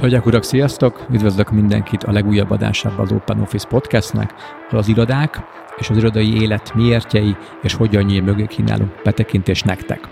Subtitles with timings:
[0.00, 1.06] Hölgyek, urak, sziasztok!
[1.12, 4.34] Üdvözlök mindenkit a legújabb adásában az Open Office Podcastnek,
[4.66, 5.40] ahol az irodák
[5.76, 10.08] és az irodai élet miértjei és hogyan mögé kínálunk betekintést nektek.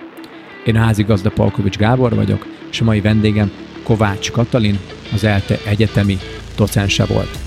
[0.65, 3.51] Én a házigazda Palkovics Gábor vagyok, és a mai vendégem
[3.83, 4.79] Kovács Katalin,
[5.13, 6.17] az ELTE egyetemi
[6.57, 7.39] docense volt.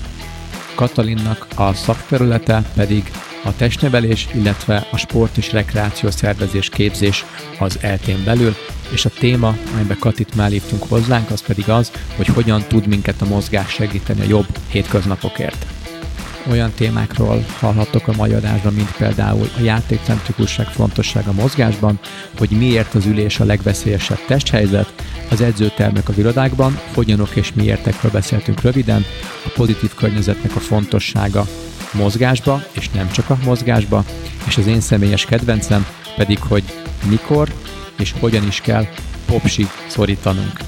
[0.74, 3.10] Katalinnak a szakterülete pedig
[3.44, 7.24] a testnevelés, illetve a sport és rekreáció szervezés képzés
[7.58, 8.54] az eltén belül,
[8.92, 13.26] és a téma, amiben Katit melléptünk hozzánk, az pedig az, hogy hogyan tud minket a
[13.26, 15.66] mozgás segíteni a jobb hétköznapokért.
[16.50, 21.98] Olyan témákról hallhattok a mai adásban, mint például a játékcentrikusság fontossága mozgásban,
[22.38, 24.92] hogy miért az ülés a legveszélyesebb testhelyzet,
[25.30, 29.04] az edzőtermek az irodákban, hogyanok és miértekről beszéltünk röviden,
[29.44, 31.46] a pozitív környezetnek a fontossága
[31.92, 34.04] mozgásba, és nem csak a mozgásba,
[34.46, 36.64] és az én személyes kedvencem pedig, hogy
[37.08, 37.52] mikor
[37.98, 38.86] és hogyan is kell
[39.26, 40.58] popsi szorítanunk.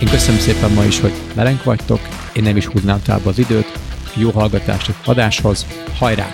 [0.00, 2.00] Én köszönöm szépen ma is, hogy velünk vagytok,
[2.32, 3.78] én nem is húznám tovább az időt,
[4.14, 5.66] jó hallgatást adáshoz,
[5.98, 6.32] hajrá!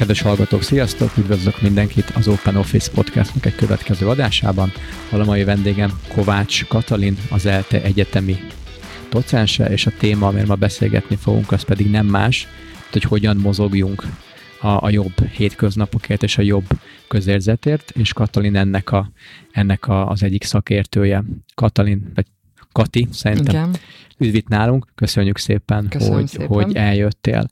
[0.00, 1.16] Kedves hallgatók, sziasztok!
[1.16, 4.72] Üdvözlök mindenkit az Open Office Podcastnak egy következő adásában.
[5.12, 8.36] A mai vendégem Kovács Katalin, az ELTE egyetemi
[9.10, 12.46] docense, és a téma, amiről ma beszélgetni fogunk, az pedig nem más,
[12.92, 14.06] hogy hogyan mozogjunk
[14.60, 16.66] a, a jobb hétköznapokért és a jobb
[17.08, 19.10] közérzetért, és Katalin ennek, a,
[19.52, 21.24] ennek a, az egyik szakértője.
[21.54, 22.26] Katalin, vagy
[22.72, 23.76] Kati, szerintem Igen.
[24.18, 24.86] üdvít nálunk.
[24.94, 26.46] Köszönjük szépen, hogy, szépen.
[26.46, 27.48] hogy eljöttél.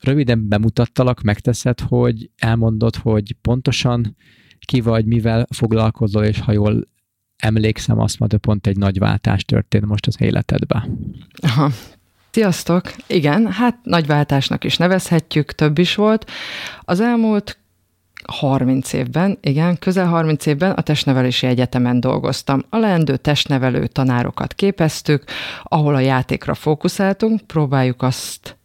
[0.00, 4.16] Röviden bemutattalak, megteszed, hogy elmondod, hogy pontosan
[4.64, 6.88] ki vagy, mivel foglalkozol, és ha jól
[7.36, 10.98] emlékszem, azt mondta, pont egy nagy váltás történt most az életedben.
[11.42, 11.70] Aha.
[12.30, 12.92] Sziasztok!
[13.06, 16.30] Igen, hát nagy váltásnak is nevezhetjük, több is volt.
[16.80, 17.58] Az elmúlt
[18.26, 22.64] 30 évben, igen, közel 30 évben a testnevelési egyetemen dolgoztam.
[22.68, 25.24] A leendő testnevelő tanárokat képeztük,
[25.62, 28.58] ahol a játékra fókuszáltunk, próbáljuk azt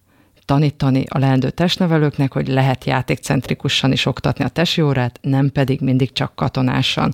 [0.45, 6.11] tanítani a leendő testnevelőknek, hogy lehet játékcentrikusan is oktatni a tesi órát, nem pedig mindig
[6.11, 7.13] csak katonásan.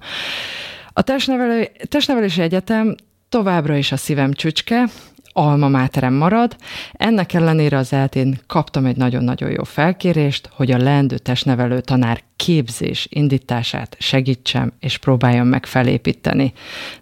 [0.93, 2.95] A testnevelő, testnevelési egyetem
[3.29, 4.85] továbbra is a szívem csücske,
[5.33, 6.55] alma máterem marad.
[6.91, 13.07] Ennek ellenére az eltén kaptam egy nagyon-nagyon jó felkérést, hogy a leendő testnevelő tanár képzés
[13.09, 16.53] indítását segítsem, és próbáljam meg felépíteni.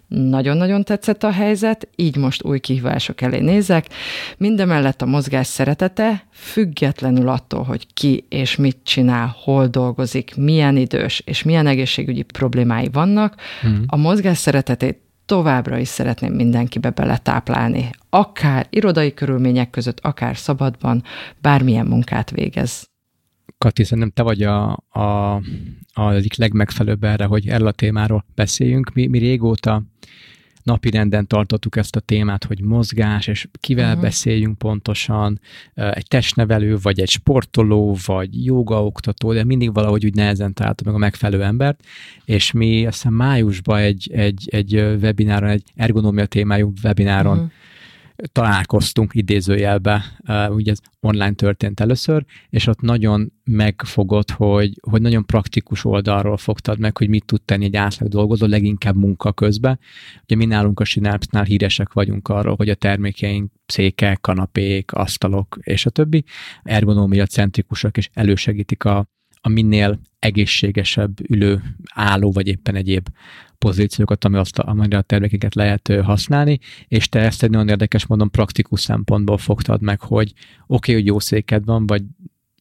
[0.08, 3.86] Nagyon-nagyon tetszett a helyzet, így most új kihívások elé nézek.
[4.36, 11.22] Mindemellett a mozgás szeretete, függetlenül attól, hogy ki és mit csinál, hol dolgozik, milyen idős
[11.24, 13.34] és milyen egészségügyi problémái vannak,
[13.66, 13.82] mm.
[13.86, 14.98] a mozgás szeretetét
[15.30, 21.02] továbbra is szeretném mindenkibe beletáplálni, akár irodai körülmények között, akár szabadban,
[21.40, 22.88] bármilyen munkát végez.
[23.58, 25.34] Kati, szerintem te vagy a, a,
[25.92, 28.92] a egyik legmegfelelőbb erre, hogy erről a témáról beszéljünk.
[28.94, 29.82] Mi, mi régóta
[30.62, 34.02] napirenden tartottuk ezt a témát, hogy mozgás, és kivel uh-huh.
[34.02, 35.40] beszéljünk pontosan,
[35.74, 40.98] egy testnevelő, vagy egy sportoló, vagy jogaoktató, de mindig valahogy úgy nehezen találtuk meg a
[40.98, 41.84] megfelelő embert,
[42.24, 47.50] és mi azt hiszem májusban egy, egy, egy webináron, egy ergonómia témájú webináron uh-huh
[48.32, 50.04] találkoztunk idézőjelbe,
[50.48, 56.78] ugye ez online történt először, és ott nagyon megfogott, hogy, hogy nagyon praktikus oldalról fogtad
[56.78, 59.78] meg, hogy mit tud tenni egy átlag dolgozó, leginkább munka közben.
[60.22, 65.86] Ugye mi nálunk a Synapse-nál híresek vagyunk arról, hogy a termékeink székek, kanapék, asztalok és
[65.86, 66.24] a többi
[66.62, 69.06] ergonómia centrikusak, és elősegítik a,
[69.40, 71.62] a minél egészségesebb ülő,
[71.94, 73.08] álló vagy éppen egyéb
[73.58, 76.58] pozíciókat, ami azt, amire a termékeket lehet használni,
[76.88, 81.06] és te ezt egy nagyon érdekes módon praktikus szempontból fogtad meg, hogy oké, okay, hogy
[81.06, 82.02] jó széked van, vagy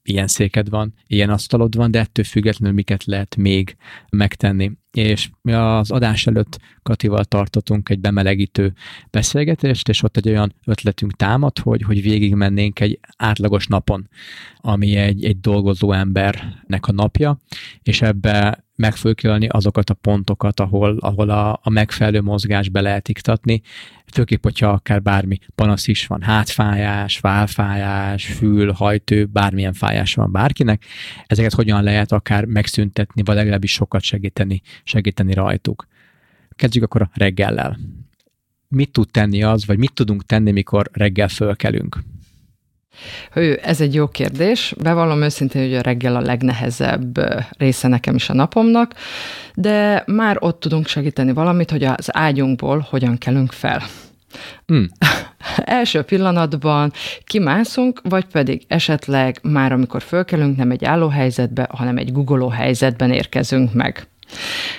[0.04, 3.76] ilyen széked van, ilyen asztalod van, de ettől függetlenül miket lehet még
[4.10, 4.72] megtenni.
[4.92, 8.74] És mi az adás előtt Katival tartottunk egy bemelegítő
[9.10, 14.10] beszélgetést, és ott egy olyan ötletünk támad, hogy, hogy végigmennénk egy átlagos napon,
[14.58, 17.40] ami egy, egy dolgozó embernek a napja,
[17.84, 18.94] és ebbe meg
[19.48, 23.62] azokat a pontokat, ahol, ahol a, a megfelelő mozgás be lehet iktatni,
[24.12, 30.86] főképp, hogyha akár bármi panasz is van, hátfájás, válfájás, fül, hajtő, bármilyen fájás van bárkinek,
[31.28, 35.88] ezeket hogyan lehet akár megszüntetni, vagy legalábbis sokat segíteni, segíteni rajtuk.
[36.50, 37.80] Kezdjük akkor a reggellel.
[38.68, 42.00] Mit tud tenni az, vagy mit tudunk tenni, mikor reggel fölkelünk?
[43.34, 44.74] Ő, ez egy jó kérdés.
[44.82, 47.20] Bevallom őszintén, hogy a reggel a legnehezebb
[47.58, 48.94] része nekem is a napomnak,
[49.56, 53.82] de már ott tudunk segíteni valamit, hogy az ágyunkból hogyan kelünk fel.
[54.74, 54.84] Mm.
[55.80, 56.92] Első pillanatban
[57.24, 63.12] kimászunk, vagy pedig esetleg már amikor fölkelünk, nem egy álló helyzetbe, hanem egy googoló helyzetben
[63.12, 64.08] érkezünk meg.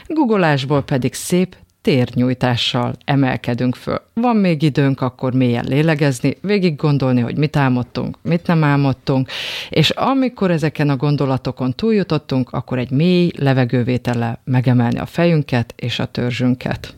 [0.07, 4.03] Googolásból pedig szép térnyújtással emelkedünk föl.
[4.15, 9.29] Van még időnk akkor mélyen lélegezni, végig gondolni, hogy mit álmodtunk, mit nem álmodtunk,
[9.69, 16.06] és amikor ezeken a gondolatokon túljutottunk, akkor egy mély levegővétellel megemelni a fejünket és a
[16.06, 16.94] törzsünket.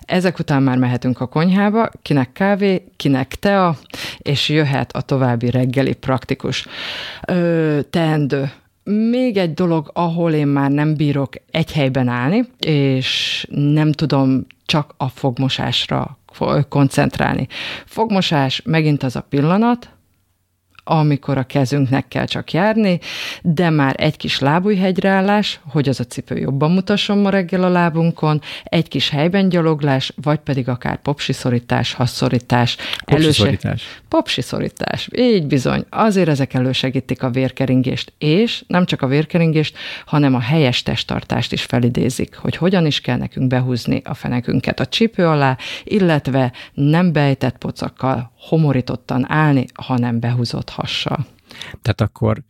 [0.00, 3.76] Ezek után már mehetünk a konyhába, kinek kávé, kinek tea,
[4.18, 6.66] és jöhet a további reggeli praktikus
[7.26, 8.50] ö, teendő.
[8.90, 14.94] Még egy dolog, ahol én már nem bírok egy helyben állni, és nem tudom csak
[14.96, 16.18] a fogmosásra
[16.68, 17.46] koncentrálni.
[17.84, 19.90] Fogmosás megint az a pillanat,
[20.90, 22.98] amikor a kezünknek kell csak járni,
[23.42, 28.40] de már egy kis lábújhegyreállás, hogy az a cipő jobban mutasson ma reggel a lábunkon,
[28.64, 32.76] egy kis helyben gyaloglás, vagy pedig akár popsiszorítás, hasszorítás.
[33.04, 34.00] Popsiszorítás.
[34.08, 35.84] Popsiszorítás, így bizony.
[35.90, 39.76] Azért ezek elősegítik a vérkeringést, és nem csak a vérkeringést,
[40.06, 44.86] hanem a helyes testtartást is felidézik, hogy hogyan is kell nekünk behúzni a fenekünket a
[44.86, 51.26] csípő alá, illetve nem bejtett pocakkal homorítottan állni, hanem behúzott hassal.
[51.82, 52.42] Tehát akkor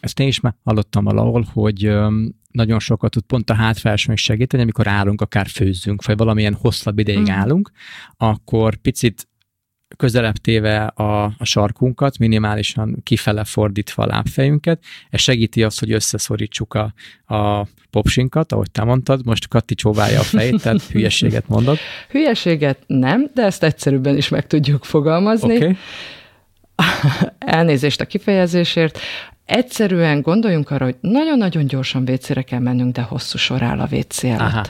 [0.00, 1.92] ezt én is már hallottam valahol, hogy
[2.50, 6.98] nagyon sokat tud pont a hátfelső is segíteni, amikor állunk, akár főzzünk, vagy valamilyen hosszabb
[6.98, 7.30] ideig mm.
[7.30, 7.70] állunk,
[8.16, 9.28] akkor picit
[9.96, 14.82] közelebb téve a, a sarkunkat, minimálisan kifele fordítva a lábfejünket.
[15.10, 16.94] Ez segíti azt, hogy összeszorítsuk a,
[17.34, 19.24] a popsinkat, ahogy te mondtad.
[19.24, 21.76] Most Katti csóválja a fejét, tehát hülyeséget mondok.
[22.10, 25.56] Hülyeséget nem, de ezt egyszerűbben is meg tudjuk fogalmazni.
[25.56, 25.76] Okay.
[27.38, 28.98] Elnézést a kifejezésért.
[29.44, 34.24] Egyszerűen gondoljunk arra, hogy nagyon-nagyon gyorsan vécére kell mennünk, de hosszú sor áll a WC
[34.24, 34.40] előtt.
[34.40, 34.64] Aha.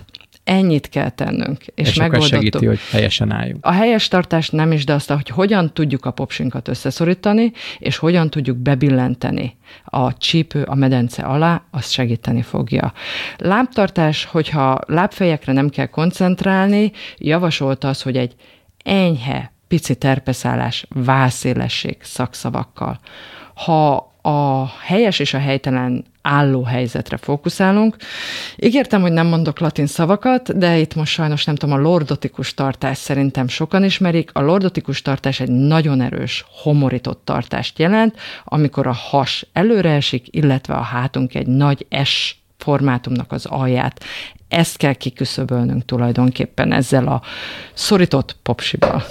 [0.46, 2.34] Ennyit kell tennünk, és, és megoldottuk.
[2.34, 3.66] segíti, hogy helyesen álljunk.
[3.66, 8.30] A helyes tartást nem is, de azt, hogy hogyan tudjuk a popsinkat összeszorítani, és hogyan
[8.30, 12.92] tudjuk bebillenteni a csípő a medence alá, azt segíteni fogja.
[13.36, 18.34] Lábtartás, hogyha lábfejekre nem kell koncentrálni, javasolt az, hogy egy
[18.84, 22.98] enyhe, pici terpeszállás, vászélesség szakszavakkal.
[23.54, 27.96] Ha a helyes és a helytelen álló helyzetre fókuszálunk.
[28.56, 32.98] Ígértem, hogy nem mondok latin szavakat, de itt most sajnos nem tudom, a lordotikus tartás
[32.98, 34.30] szerintem sokan ismerik.
[34.32, 40.74] A lordotikus tartás egy nagyon erős, homorított tartást jelent, amikor a has előre esik, illetve
[40.74, 44.04] a hátunk egy nagy S formátumnak az alját.
[44.48, 47.22] Ezt kell kiküszöbölnünk tulajdonképpen ezzel a
[47.74, 49.04] szorított popsival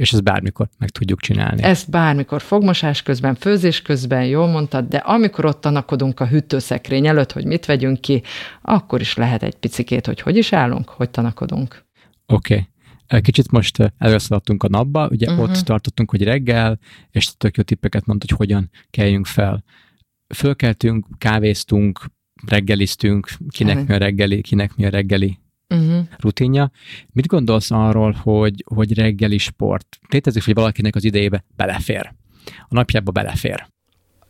[0.00, 1.62] és ezt bármikor meg tudjuk csinálni.
[1.62, 7.32] Ezt bármikor, fogmosás közben, főzés közben, jól mondtad, de amikor ott tanakodunk a hűtőszekrény előtt,
[7.32, 8.22] hogy mit vegyünk ki,
[8.62, 11.84] akkor is lehet egy picikét, hogy hogy is állunk, hogy tanakodunk.
[12.26, 12.66] Oké.
[13.08, 13.20] Okay.
[13.20, 15.42] Kicsit most előszaladtunk a napba, ugye uh-huh.
[15.42, 16.78] ott tartottunk, hogy reggel,
[17.10, 19.64] és tök jó tippeket mondta, hogy hogyan keljünk fel.
[20.34, 22.00] Fölkeltünk, kávéztunk,
[22.46, 23.88] reggeliztünk, kinek uh-huh.
[23.88, 25.38] mi a reggeli, kinek mi a reggeli
[25.70, 26.06] uh-huh.
[26.18, 26.70] rutinja.
[27.12, 29.98] Mit gondolsz arról, hogy, hogy reggeli sport?
[30.08, 32.12] Létezik, hogy valakinek az idejébe belefér.
[32.44, 33.68] A napjába belefér.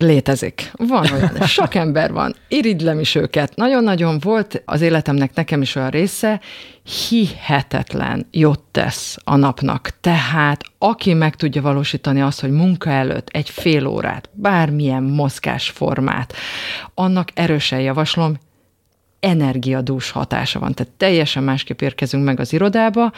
[0.02, 0.72] Létezik.
[0.76, 1.46] Van olyan.
[1.46, 2.34] Sok ember van.
[2.48, 3.56] Iridlem is őket.
[3.56, 6.40] Nagyon-nagyon volt az életemnek nekem is olyan része,
[7.08, 9.90] hihetetlen jót tesz a napnak.
[10.00, 16.34] Tehát aki meg tudja valósítani azt, hogy munka előtt egy fél órát, bármilyen mozgásformát,
[16.94, 18.36] annak erősen javaslom,
[19.20, 20.74] energiadús hatása van.
[20.74, 23.12] Tehát teljesen másképp érkezünk meg az irodába.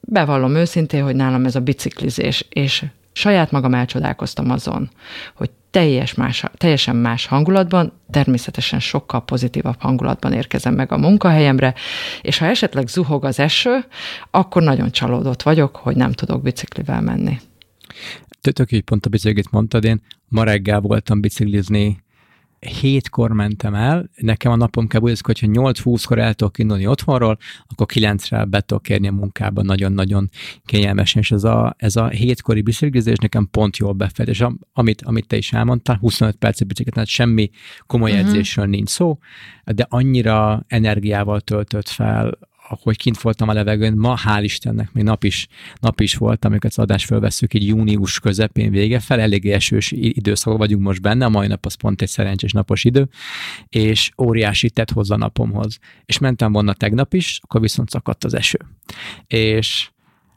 [0.00, 4.90] Bevallom őszintén, hogy nálam ez a biciklizés, és saját magam elcsodálkoztam azon,
[5.34, 11.74] hogy teljes más, teljesen más hangulatban, természetesen sokkal pozitívabb hangulatban érkezem meg a munkahelyemre,
[12.22, 13.84] és ha esetleg zuhog az eső,
[14.30, 17.40] akkor nagyon csalódott vagyok, hogy nem tudok biciklivel menni.
[18.40, 22.02] Tök így pont a biciklit mondtad, én ma reggel voltam biciklizni
[22.66, 27.86] hétkor mentem el, nekem a napom kell hogy hogyha 8-20-kor el tudok indulni otthonról, akkor
[27.94, 30.30] 9-re be tudok érni a munkában nagyon-nagyon
[30.64, 35.26] kényelmesen, és ez a, ez a hétkori biciklizés nekem pont jól befed, és amit, amit
[35.26, 37.50] te is elmondtál, 25 percet biciklet, tehát semmi
[37.86, 38.28] komoly uh-huh.
[38.28, 39.18] edzésről nincs szó,
[39.64, 42.38] de annyira energiával töltött fel
[42.80, 45.48] hogy kint voltam a levegőn, ma hál' Istennek még nap is,
[45.80, 50.56] nap is volt, amikor az adást felveszünk így június közepén vége fel, elég esős időszak
[50.56, 53.08] vagyunk most benne, a mai nap az pont egy szerencsés napos idő,
[53.68, 55.78] és óriási tett hozzá napomhoz.
[56.04, 58.58] És mentem volna tegnap is, akkor viszont szakadt az eső.
[59.26, 59.90] És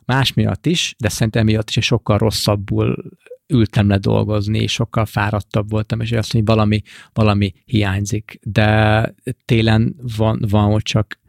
[0.06, 2.96] más miatt is, de szerintem miatt is sokkal rosszabbul
[3.48, 6.82] ültem le dolgozni, és sokkal fáradtabb voltam, és azt mondja, hogy valami,
[7.14, 8.40] valami hiányzik.
[8.44, 9.14] De
[9.46, 11.20] télen van, van hogy csak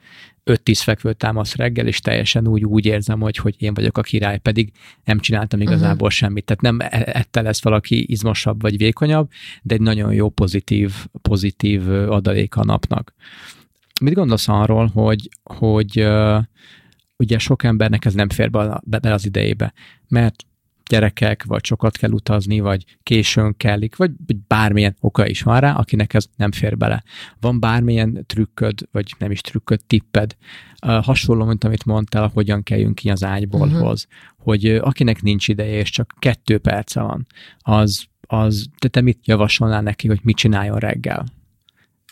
[0.51, 4.39] 5-10 fekvő támasz reggel, és teljesen úgy, úgy érzem, hogy, hogy én vagyok a király,
[4.39, 4.73] pedig
[5.05, 6.11] nem csináltam igazából uh-huh.
[6.11, 6.45] semmit.
[6.45, 9.31] Tehát nem e, ettől lesz valaki izmosabb vagy vékonyabb,
[9.63, 13.15] de egy nagyon jó pozitív, pozitív adalék a napnak.
[14.01, 16.07] Mit gondolsz arról, hogy, hogy
[17.17, 19.73] ugye sok embernek ez nem fér be, be az idejébe,
[20.09, 20.47] mert
[20.89, 25.73] gyerekek, vagy sokat kell utazni, vagy későn kellik, vagy, vagy bármilyen oka is van rá,
[25.73, 27.03] akinek ez nem fér bele.
[27.41, 30.37] Van bármilyen trükköd, vagy nem is trükköd, tipped,
[30.87, 33.81] uh, hasonló, mint amit mondtál, hogyan kelljünk ki az ágyból uh-huh.
[33.81, 34.07] hoz,
[34.39, 37.27] hogy uh, akinek nincs ideje, és csak kettő perce van,
[37.59, 41.25] az, az te, te mit javasolnál neki, hogy mit csináljon reggel?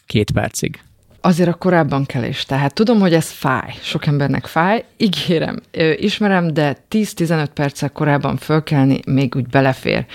[0.06, 0.80] Két percig
[1.24, 2.44] azért a korábban kelés.
[2.44, 3.74] Tehát tudom, hogy ez fáj.
[3.82, 4.84] Sok embernek fáj.
[4.96, 5.60] Ígérem,
[5.96, 10.06] ismerem, de 10-15 perccel korábban fölkelni még úgy belefér.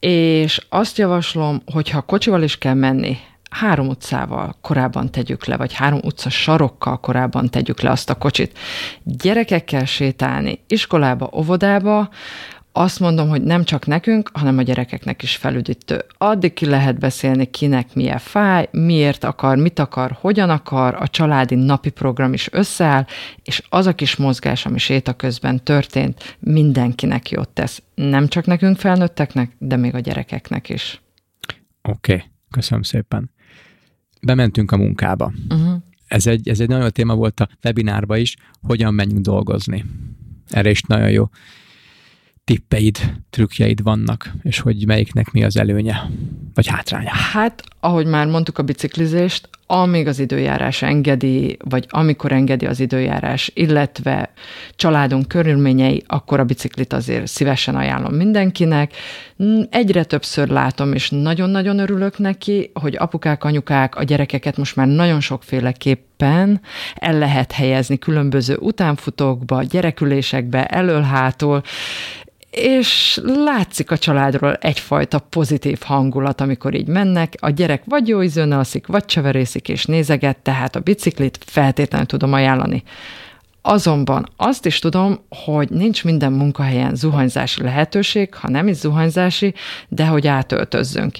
[0.00, 3.16] És azt javaslom, hogy ha kocsival is kell menni,
[3.50, 8.58] három utcával korábban tegyük le, vagy három utca sarokkal korábban tegyük le azt a kocsit.
[9.02, 12.08] Gyerekekkel sétálni iskolába, óvodába,
[12.76, 16.04] azt mondom, hogy nem csak nekünk, hanem a gyerekeknek is felüdítő.
[16.18, 21.54] Addig ki lehet beszélni, kinek milyen fáj, miért akar, mit akar, hogyan akar, a családi
[21.54, 23.06] napi program is összeáll,
[23.42, 27.82] és az a kis mozgás, ami séta közben történt, mindenkinek jót tesz.
[27.94, 31.00] Nem csak nekünk felnőtteknek, de még a gyerekeknek is.
[31.82, 33.30] Oké, okay, köszönöm szépen.
[34.22, 35.32] Bementünk a munkába.
[35.48, 35.82] Uh-huh.
[36.06, 39.84] Ez, egy, ez egy nagyon téma volt a webinárba is, hogyan menjünk dolgozni.
[40.50, 41.28] Erre is nagyon jó
[42.46, 42.98] tippeid,
[43.30, 46.10] trükkjeid vannak, és hogy melyiknek mi az előnye,
[46.54, 47.10] vagy hátránya?
[47.10, 53.50] Hát, ahogy már mondtuk a biciklizést, amíg az időjárás engedi, vagy amikor engedi az időjárás,
[53.54, 54.32] illetve
[54.76, 58.92] családunk körülményei, akkor a biciklit azért szívesen ajánlom mindenkinek.
[59.70, 65.20] Egyre többször látom, és nagyon-nagyon örülök neki, hogy apukák, anyukák a gyerekeket most már nagyon
[65.20, 66.60] sokféleképpen
[66.94, 71.62] el lehet helyezni különböző utánfutókba, gyerekülésekbe, elől-hátul,
[72.56, 77.34] és látszik a családról egyfajta pozitív hangulat, amikor így mennek.
[77.40, 82.32] A gyerek vagy jó ízűn alszik, vagy cseverészik és nézeget, tehát a biciklit feltétlenül tudom
[82.32, 82.82] ajánlani.
[83.62, 89.54] Azonban azt is tudom, hogy nincs minden munkahelyen zuhanyzási lehetőség, ha nem is zuhanyzási,
[89.88, 91.16] de hogy átöltözzünk.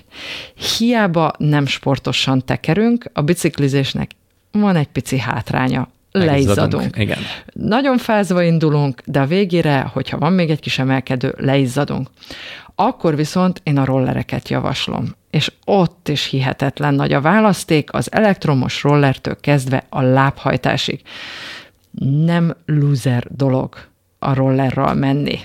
[0.78, 4.10] Hiába nem sportosan tekerünk, a biciklizésnek
[4.50, 5.88] van egy pici hátránya
[6.24, 6.96] leizzadunk.
[6.96, 7.18] Igen.
[7.52, 12.08] Nagyon fázva indulunk, de a végére, hogyha van még egy kis emelkedő, leizzadunk.
[12.74, 15.14] Akkor viszont én a rollereket javaslom.
[15.30, 21.00] És ott is hihetetlen nagy a választék, az elektromos rollertől kezdve a lábhajtásig.
[22.24, 23.74] Nem loser dolog
[24.18, 25.38] a rollerral menni.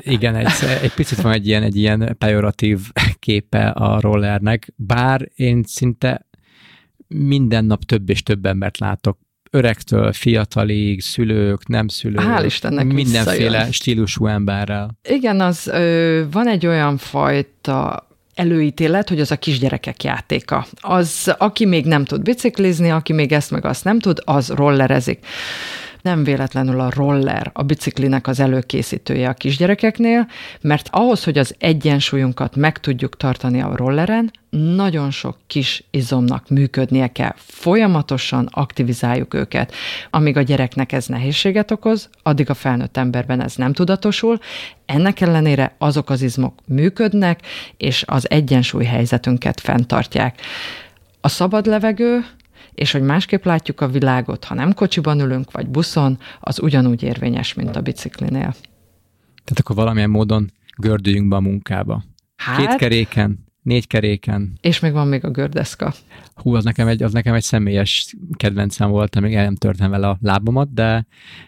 [0.00, 0.46] Igen, egy,
[0.82, 2.80] egy picit van egy ilyen, egy ilyen pejoratív
[3.18, 6.26] képe a rollernek, bár én szinte
[7.08, 9.18] minden nap több és több embert látok
[9.50, 13.72] öregtől fiatalig, szülők, nem szülők, Hál' Istennek mindenféle visszajön.
[13.72, 14.98] stílusú emberrel.
[15.08, 20.66] Igen, az ö, van egy olyan fajta előítélet, hogy az a kisgyerekek játéka.
[20.80, 25.26] Az, aki még nem tud biciklizni, aki még ezt meg azt nem tud, az rollerezik
[26.02, 30.26] nem véletlenül a roller a biciklinek az előkészítője a kisgyerekeknél,
[30.60, 37.12] mert ahhoz, hogy az egyensúlyunkat meg tudjuk tartani a rolleren, nagyon sok kis izomnak működnie
[37.12, 37.34] kell.
[37.36, 39.72] Folyamatosan aktivizáljuk őket.
[40.10, 44.38] Amíg a gyereknek ez nehézséget okoz, addig a felnőtt emberben ez nem tudatosul.
[44.86, 47.40] Ennek ellenére azok az izmok működnek,
[47.76, 50.40] és az egyensúly helyzetünket fenntartják.
[51.20, 52.24] A szabad levegő
[52.78, 57.54] és hogy másképp látjuk a világot, ha nem kocsiban ülünk, vagy buszon, az ugyanúgy érvényes,
[57.54, 58.54] mint a biciklinél.
[59.44, 62.04] Tehát akkor valamilyen módon gördüljünk be a munkába.
[62.36, 64.58] Hát, Két keréken, négy keréken.
[64.60, 65.92] És még van még a gördeszka.
[66.34, 70.08] Hú, az nekem egy, az nekem egy személyes kedvencem volt, amíg el nem törtem vele
[70.08, 71.06] a lábamat, de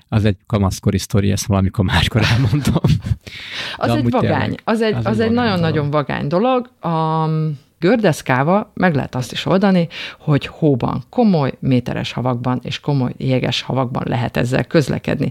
[0.08, 2.82] az egy kamaszkori sztori, ezt valamikor máskor elmondom.
[3.76, 6.70] az egy vagány, tényleg, az egy, az, az egy nagyon-nagyon vagány dolog.
[6.82, 13.62] Um, Gördeszkával meg lehet azt is oldani, hogy hóban, komoly méteres havakban és komoly jéges
[13.62, 15.30] havakban lehet ezzel közlekedni.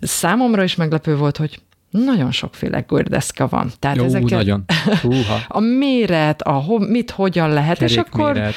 [0.00, 1.60] Számomra is meglepő volt, hogy
[1.92, 3.70] nagyon sokféle gördeszka van.
[3.78, 4.64] Tehát Jó, ezeket nagyon.
[5.02, 5.40] Húha.
[5.58, 8.54] a méret, a ho, mit hogyan lehet, Kerék és akkor méret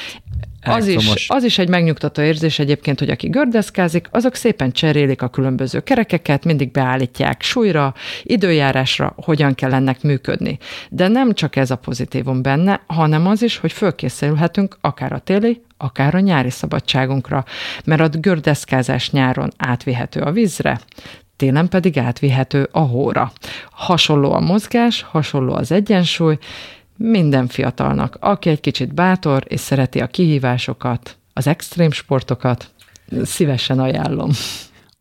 [0.66, 5.28] az is, az is egy megnyugtató érzés egyébként, hogy aki gördeszkázik, azok szépen cserélik a
[5.28, 10.58] különböző kerekeket, mindig beállítják súlyra, időjárásra, hogyan kell ennek működni.
[10.90, 15.62] De nem csak ez a pozitívum benne, hanem az is, hogy fölkészülhetünk akár a téli,
[15.76, 17.44] akár a nyári szabadságunkra,
[17.84, 20.80] mert a gördeszkázás nyáron átvihető a vízre,
[21.36, 23.32] télen pedig átvihető a hóra.
[23.70, 26.38] Hasonló a mozgás, hasonló az egyensúly,
[26.96, 32.74] minden fiatalnak, aki egy kicsit bátor és szereti a kihívásokat, az extrém sportokat,
[33.22, 34.30] Szívesen ajánlom.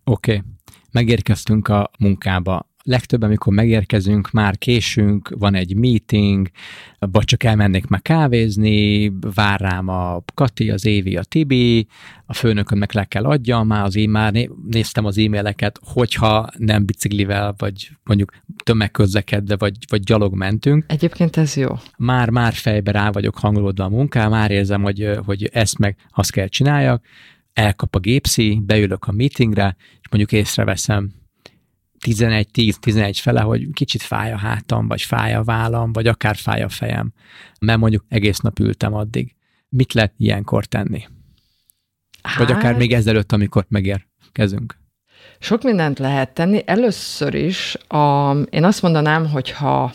[0.03, 0.43] Oké, okay.
[0.91, 6.49] megérkeztünk a munkába legtöbb, amikor megérkezünk, már késünk, van egy meeting,
[6.99, 11.87] vagy csak elmennék már kávézni, vár rám a Kati, az Évi, a Tibi,
[12.25, 14.33] a főnökön meg le kell adjam, már az már
[14.69, 18.31] néztem az e-maileket, hogyha nem biciklivel, vagy mondjuk
[18.63, 20.85] tömegközlekedve, vagy, vagy gyalog mentünk.
[20.87, 21.69] Egyébként ez jó.
[21.97, 26.31] Már, már fejbe rá vagyok hangolódva a munká, már érzem, hogy, hogy ezt meg azt
[26.31, 27.05] kell csináljak,
[27.53, 31.23] elkap a gépszi, beülök a meetingre, és mondjuk észreveszem
[32.05, 36.69] 11-10-11 fele, hogy kicsit fáj a hátam, vagy fáj a vállam, vagy akár fáj a
[36.69, 37.13] fejem,
[37.59, 39.35] mert mondjuk egész nap ültem addig.
[39.69, 41.07] Mit lehet ilyenkor tenni?
[42.21, 44.77] Hát, vagy akár még ezelőtt, amikor megérkezünk.
[45.39, 46.61] Sok mindent lehet tenni.
[46.65, 49.93] Először is a, én azt mondanám, hogy ha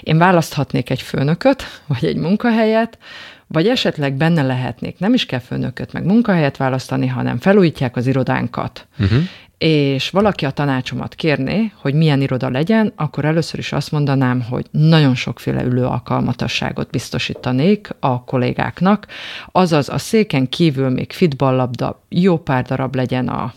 [0.00, 2.98] én választhatnék egy főnököt, vagy egy munkahelyet,
[3.46, 4.98] vagy esetleg benne lehetnék.
[4.98, 8.88] Nem is kell főnököt, meg munkahelyet választani, hanem felújítják az irodánkat.
[8.98, 9.22] Uh-huh
[9.62, 14.66] és valaki a tanácsomat kérné, hogy milyen iroda legyen, akkor először is azt mondanám, hogy
[14.70, 19.06] nagyon sokféle ülő alkalmatosságot biztosítanék a kollégáknak,
[19.52, 23.54] azaz a széken kívül még fitballabda jó pár darab legyen a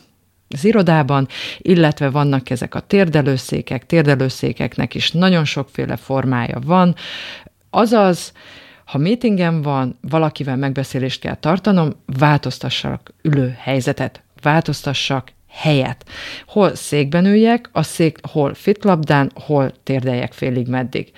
[0.50, 6.96] az irodában, illetve vannak ezek a térdelőszékek, térdelőszékeknek is nagyon sokféle formája van,
[7.70, 8.32] azaz,
[8.86, 16.06] ha meetingen van, valakivel megbeszélést kell tartanom, változtassak ülő helyzetet, változtassak helyet.
[16.48, 21.12] Hol székben üljek, a szék hol fitlabdán, hol térdeljek félig meddig.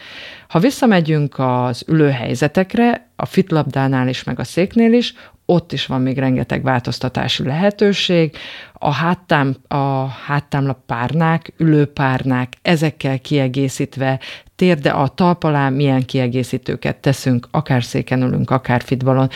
[0.48, 5.14] Ha visszamegyünk az ülőhelyzetekre, a fitlabdánál is, meg a széknél is,
[5.50, 8.38] ott is van még rengeteg változtatási lehetőség.
[8.74, 14.20] A, háttám, a háttámlap párnák, ülőpárnák, ezekkel kiegészítve
[14.56, 19.30] térde a talp alá milyen kiegészítőket teszünk, akár széken ülünk, akár fitbalon.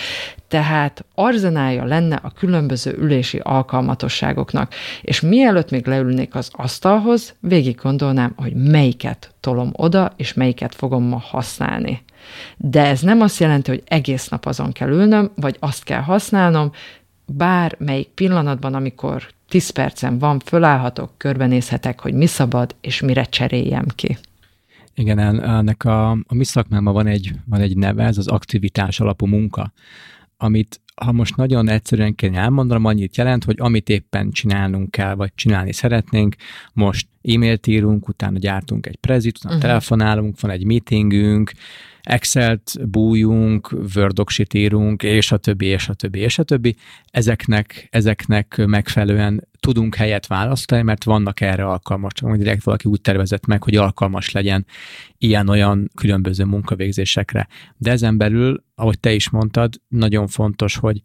[0.48, 8.34] Tehát arzenálja lenne a különböző ülési alkalmatosságoknak, és mielőtt még leülnék az asztalhoz, végig gondolnám,
[8.36, 12.04] hogy melyiket tolom oda, és melyiket fogom ma használni.
[12.58, 16.72] De ez nem azt jelenti, hogy egész nap azon kell ülnöm, vagy azt kell használnom,
[17.26, 23.86] bár melyik pillanatban, amikor 10 percen van, fölállhatok, körbenézhetek, hogy mi szabad, és mire cseréljem
[23.96, 24.18] ki.
[24.96, 29.26] Igen, ennek a, a mi szakmában van egy, van egy neve, ez az aktivitás alapú
[29.26, 29.74] munka,
[30.38, 35.32] amit ha most nagyon egyszerűen kell elmondanom, annyit jelent, hogy amit éppen csinálnunk kell, vagy
[35.36, 36.36] csinálni szeretnénk,
[36.74, 39.70] most e-mailt írunk, utána gyártunk egy prezit, utána uh-huh.
[39.70, 41.52] telefonálunk, van egy meetingünk,
[42.02, 44.22] Excel-t bújunk, word
[44.54, 46.76] írunk, és a többi, és a többi, és a többi.
[47.06, 53.46] Ezeknek, ezeknek megfelelően tudunk helyet választani, mert vannak erre alkalmas, csak direkt valaki úgy tervezett
[53.46, 54.66] meg, hogy alkalmas legyen
[55.18, 57.48] ilyen-olyan különböző munkavégzésekre.
[57.78, 61.02] De ezen belül, ahogy te is mondtad, nagyon fontos, hogy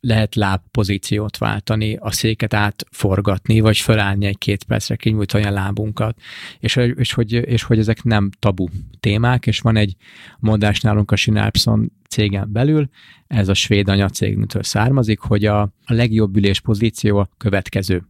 [0.00, 6.18] lehet lábpozíciót váltani, a széket átforgatni, vagy fölállni egy-két percre, kinyújtani a lábunkat.
[6.58, 8.66] És, és, hogy, és hogy ezek nem tabu
[9.00, 9.96] témák, és van egy
[10.38, 12.88] mondás nálunk a Sinalpson cégen belül,
[13.26, 18.02] ez a svéd anyacégtől származik, hogy a, a legjobb ülés pozíció a következő.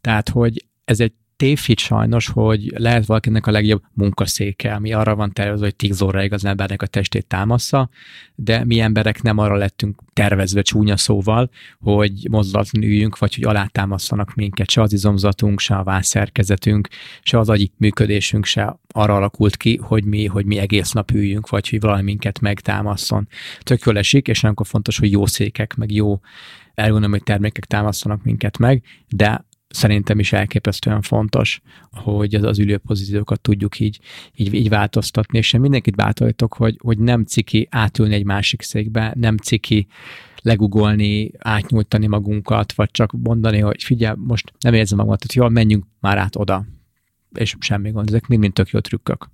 [0.00, 5.32] Tehát, hogy ez egy tévhit sajnos, hogy lehet valakinek a legjobb munkaszéke, ami arra van
[5.32, 7.88] tervezve, hogy 10 óráig az embernek a testét támassza,
[8.34, 14.34] de mi emberek nem arra lettünk tervezve csúnya szóval, hogy mozdulatlan üljünk, vagy hogy alátámasztanak
[14.34, 16.88] minket, se az izomzatunk, se a vászszerkezetünk,
[17.22, 21.48] se az agyi működésünk se arra alakult ki, hogy mi, hogy mi egész nap üljünk,
[21.48, 23.28] vagy hogy valami minket megtámaszson.
[23.60, 26.20] Tök jól esik, és akkor fontos, hogy jó székek, meg jó
[26.74, 29.44] ergonomiai termékek támasztanak minket meg, de
[29.74, 31.60] szerintem is elképesztően fontos,
[31.90, 33.98] hogy az, az ülőpozíciókat tudjuk így,
[34.34, 39.12] így, így változtatni, és én mindenkit bátorítok, hogy, hogy nem ciki átülni egy másik székbe,
[39.16, 39.86] nem ciki
[40.42, 45.84] legugolni, átnyújtani magunkat, vagy csak mondani, hogy figyelj, most nem érzem magamat, hogy jól, menjünk
[46.00, 46.64] már át oda,
[47.32, 49.28] és semmi gond, ezek mind-mind tök jó trükkök.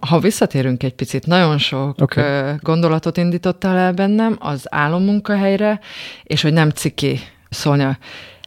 [0.00, 2.56] Ha visszatérünk egy picit, nagyon sok okay.
[2.60, 5.80] gondolatot indítottál el bennem az álommunkahelyre,
[6.22, 7.18] és hogy nem ciki
[7.50, 7.96] szólni.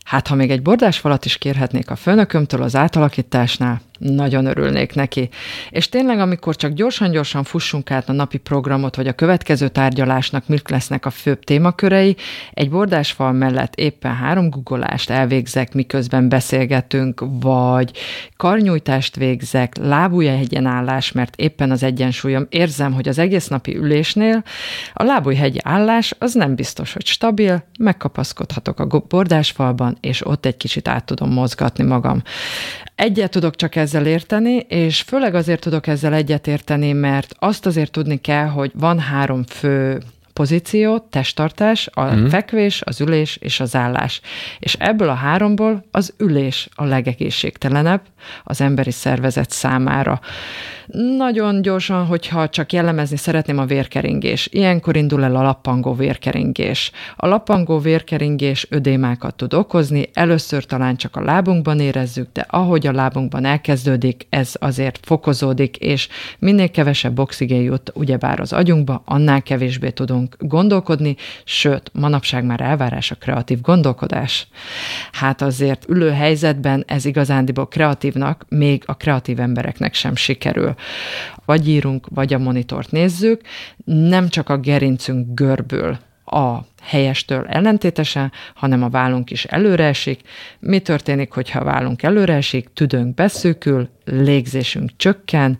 [0.06, 5.30] Hát, ha még egy bordásfalat is kérhetnék a főnökömtől az átalakításnál, nagyon örülnék neki.
[5.70, 10.70] És tényleg, amikor csak gyorsan-gyorsan fussunk át a napi programot, vagy a következő tárgyalásnak mik
[10.70, 12.16] lesznek a főbb témakörei,
[12.54, 17.92] egy bordásfal mellett éppen három guggolást elvégzek, miközben beszélgetünk, vagy
[18.38, 20.66] karnyújtást végzek, lábújhegyen
[21.14, 22.46] mert éppen az egyensúlyom.
[22.50, 24.44] Érzem, hogy az egész napi ülésnél
[24.94, 30.88] a lábújhegy állás az nem biztos, hogy stabil, megkapaszkodhatok a bordásfalban, és ott egy kicsit
[30.88, 32.22] át tudom mozgatni magam.
[32.96, 37.92] Egyet tudok csak ezzel érteni, és főleg azért tudok ezzel egyet érteni, mert azt azért
[37.92, 40.02] tudni kell, hogy van három fő
[40.34, 42.26] pozíció, testtartás, a mm.
[42.26, 44.22] fekvés, az ülés és az állás.
[44.60, 48.02] És ebből a háromból az ülés a legegészségtelenebb
[48.44, 50.20] az emberi szervezet számára.
[51.18, 54.48] Nagyon gyorsan, hogyha csak jellemezni szeretném a vérkeringés.
[54.52, 56.92] Ilyenkor indul el a lappangó vérkeringés.
[57.16, 62.92] A lappangó vérkeringés ödémákat tud okozni, először talán csak a lábunkban érezzük, de ahogy a
[62.92, 66.08] lábunkban elkezdődik, ez azért fokozódik, és
[66.40, 73.12] minél kevesebb oxigén jut ugyebár az agyunkba, annál kevésbé tudunk gondolkodni, sőt, manapság már elvárás
[73.12, 74.48] a kreatív gondolkodás.
[75.12, 80.76] Hát azért ülő helyzetben ez igazándiból kreatívnak, még a kreatív embereknek sem sikerül
[81.46, 83.42] vagy írunk, vagy a monitort nézzük,
[83.86, 90.22] nem csak a gerincünk görbül a helyestől ellentétesen, hanem a vállunk is előreesik.
[90.60, 92.70] Mi történik, hogyha a vállunk előreesik?
[92.74, 95.58] Tüdőnk beszűkül, légzésünk csökken,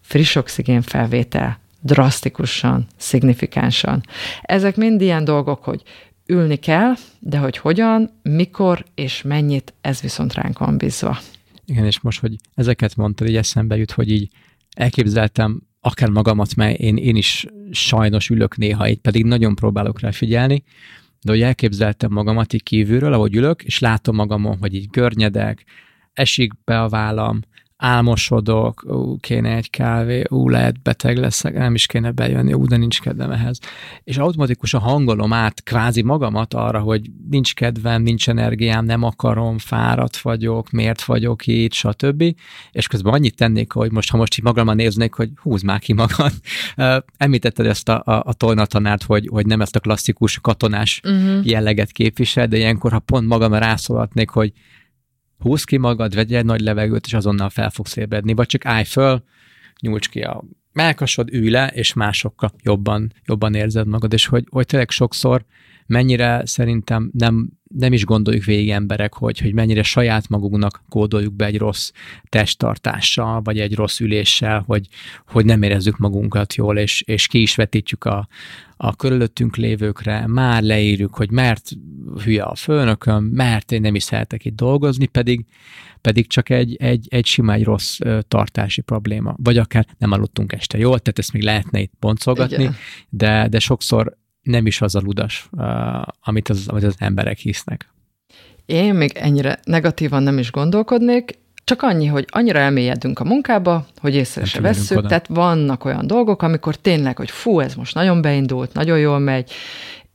[0.00, 4.00] friss oxigén felvétel drasztikusan, szignifikánsan.
[4.42, 5.82] Ezek mind ilyen dolgok, hogy
[6.26, 11.18] ülni kell, de hogy hogyan, mikor és mennyit, ez viszont ránk van bízva.
[11.66, 14.28] Igen, és most, hogy ezeket mondtad, így eszembe jut, hogy így
[14.76, 20.10] elképzeltem akár magamat, mert én, én is sajnos ülök néha, így pedig nagyon próbálok rá
[20.10, 20.62] figyelni,
[21.22, 25.64] de hogy elképzeltem magamat így kívülről, ahogy ülök, és látom magamon, hogy így görnyedek,
[26.12, 27.40] esik be a vállam,
[27.82, 32.76] álmosodok, ú, kéne egy kávé, ú, lehet beteg leszek, nem is kéne bejönni, ú, de
[32.76, 33.58] nincs kedvem ehhez.
[34.04, 40.16] És automatikusan hangolom át kvázi magamat arra, hogy nincs kedvem, nincs energiám, nem akarom, fáradt
[40.16, 42.24] vagyok, miért vagyok itt, stb.
[42.72, 45.92] És közben annyit tennék, hogy most, ha most így magammal néznék, hogy húzd már ki
[45.92, 46.32] magad.
[47.16, 51.46] Említetted ezt a, a, a tolnatanárt, hogy, hogy nem ezt a klasszikus katonás uh-huh.
[51.46, 54.52] jelleget képvisel, de ilyenkor, ha pont magamra rászólatnék, hogy
[55.42, 58.84] húzd ki magad, vegyél egy nagy levegőt, és azonnal fel fogsz ébredni, vagy csak állj
[58.84, 59.24] föl,
[59.80, 64.66] nyújts ki a melkasod, ülj le, és másokkal jobban, jobban érzed magad, és hogy, hogy
[64.66, 65.44] tényleg sokszor
[65.92, 71.44] mennyire szerintem nem, nem is gondoljuk végig emberek, hogy, hogy mennyire saját magunknak kódoljuk be
[71.44, 71.90] egy rossz
[72.28, 74.86] testtartással, vagy egy rossz üléssel, hogy,
[75.26, 78.28] hogy nem érezzük magunkat jól, és, és ki is vetítjük a,
[78.76, 81.70] a körülöttünk lévőkre, már leírjuk, hogy mert
[82.24, 85.44] hülye a főnököm, mert én nem is szeretek itt dolgozni, pedig,
[86.00, 89.34] pedig csak egy, egy, egy sima, egy rossz tartási probléma.
[89.42, 92.70] Vagy akár nem aludtunk este jól, tehát ezt még lehetne itt boncolgatni,
[93.08, 95.48] de, de sokszor nem is az a ludas,
[96.20, 97.88] amit az, amit az emberek hisznek.
[98.66, 104.14] Én még ennyire negatívan nem is gondolkodnék, csak annyi, hogy annyira elmélyedünk a munkába, hogy
[104.14, 105.08] észre se vesszük, oda.
[105.08, 109.52] tehát vannak olyan dolgok, amikor tényleg, hogy fú, ez most nagyon beindult, nagyon jól megy,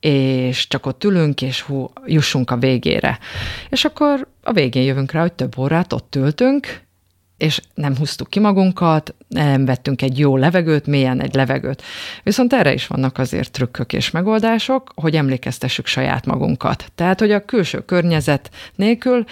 [0.00, 3.18] és csak ott ülünk, és hú, jussunk a végére.
[3.68, 6.86] És akkor a végén jövünk rá, hogy több órát ott ültünk,
[7.38, 11.82] és nem húztuk ki magunkat, nem vettünk egy jó levegőt, mélyen egy levegőt.
[12.22, 16.92] Viszont erre is vannak azért trükkök és megoldások, hogy emlékeztessük saját magunkat.
[16.94, 19.24] Tehát, hogy a külső környezet nélkül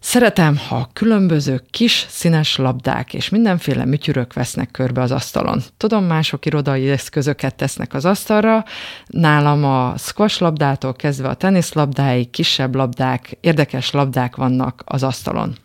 [0.00, 5.62] Szeretem, ha különböző kis színes labdák és mindenféle műtyürök vesznek körbe az asztalon.
[5.76, 8.64] Tudom, mások irodai eszközöket tesznek az asztalra,
[9.06, 15.56] nálam a squash labdától kezdve a teniszlabdáig kisebb labdák, érdekes labdák vannak az asztalon.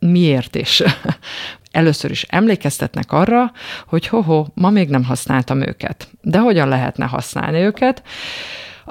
[0.00, 0.82] Miért is?
[1.70, 3.52] Először is emlékeztetnek arra,
[3.86, 6.08] hogy hoho, ma még nem használtam őket.
[6.20, 8.02] De hogyan lehetne használni őket?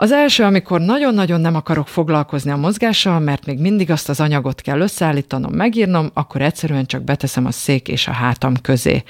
[0.02, 4.62] Az első, amikor nagyon-nagyon nem akarok foglalkozni a mozgással, mert még mindig azt az anyagot
[4.62, 9.04] kell összeállítanom, megírnom, akkor egyszerűen csak beteszem a szék és a hátam közé.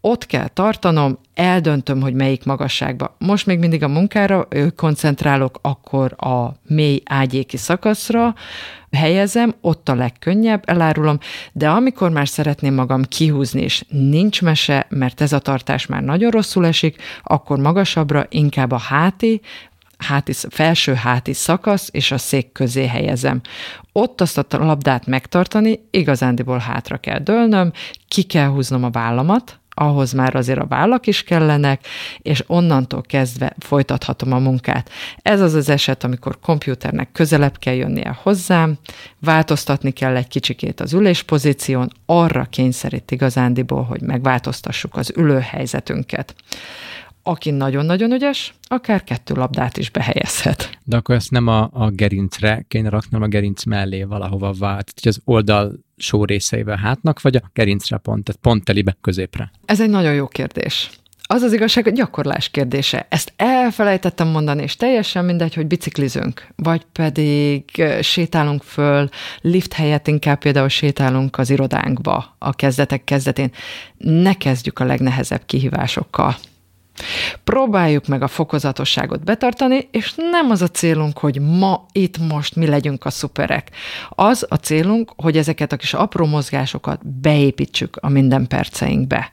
[0.00, 3.16] Ott kell tartanom, eldöntöm, hogy melyik magasságba.
[3.18, 8.34] Most még mindig a munkára koncentrálok, akkor a mély ágyéki szakaszra
[8.92, 11.18] helyezem, ott a legkönnyebb, elárulom,
[11.52, 16.30] de amikor már szeretném magam kihúzni, és nincs mese, mert ez a tartás már nagyon
[16.30, 19.40] rosszul esik, akkor magasabbra inkább a háti,
[19.96, 23.40] háti, felső háti szakasz, és a szék közé helyezem.
[23.92, 27.72] Ott azt a labdát megtartani, igazándiból hátra kell dőlnöm,
[28.08, 31.86] ki kell húznom a vállamat, ahhoz már azért a vállak is kellenek,
[32.18, 34.90] és onnantól kezdve folytathatom a munkát.
[35.22, 38.78] Ez az az eset, amikor kompjúternek közelebb kell jönnie hozzám,
[39.20, 46.34] változtatni kell egy kicsikét az üléspozíción, arra kényszerít igazándiból, hogy megváltoztassuk az ülőhelyzetünket
[47.26, 50.78] aki nagyon-nagyon ügyes, akár kettő labdát is behelyezhet.
[50.84, 54.92] De akkor ezt nem a, a gerincre kéne rakni, hanem a gerinc mellé valahova vált,
[55.00, 59.50] hogy az oldal só részeivel hátnak, vagy a gerincre pont, tehát pont telibe középre?
[59.64, 60.90] Ez egy nagyon jó kérdés.
[61.28, 63.06] Az az igazság, hogy gyakorlás kérdése.
[63.10, 67.64] Ezt elfelejtettem mondani, és teljesen mindegy, hogy biciklizünk, vagy pedig
[68.00, 69.08] sétálunk föl,
[69.40, 73.50] lift helyett inkább például sétálunk az irodánkba a kezdetek kezdetén.
[73.98, 76.36] Ne kezdjük a legnehezebb kihívásokkal
[77.44, 82.66] Próbáljuk meg a fokozatosságot betartani, és nem az a célunk, hogy ma, itt, most mi
[82.66, 83.70] legyünk a szuperek.
[84.08, 89.32] Az a célunk, hogy ezeket a kis apró mozgásokat beépítsük a minden perceinkbe.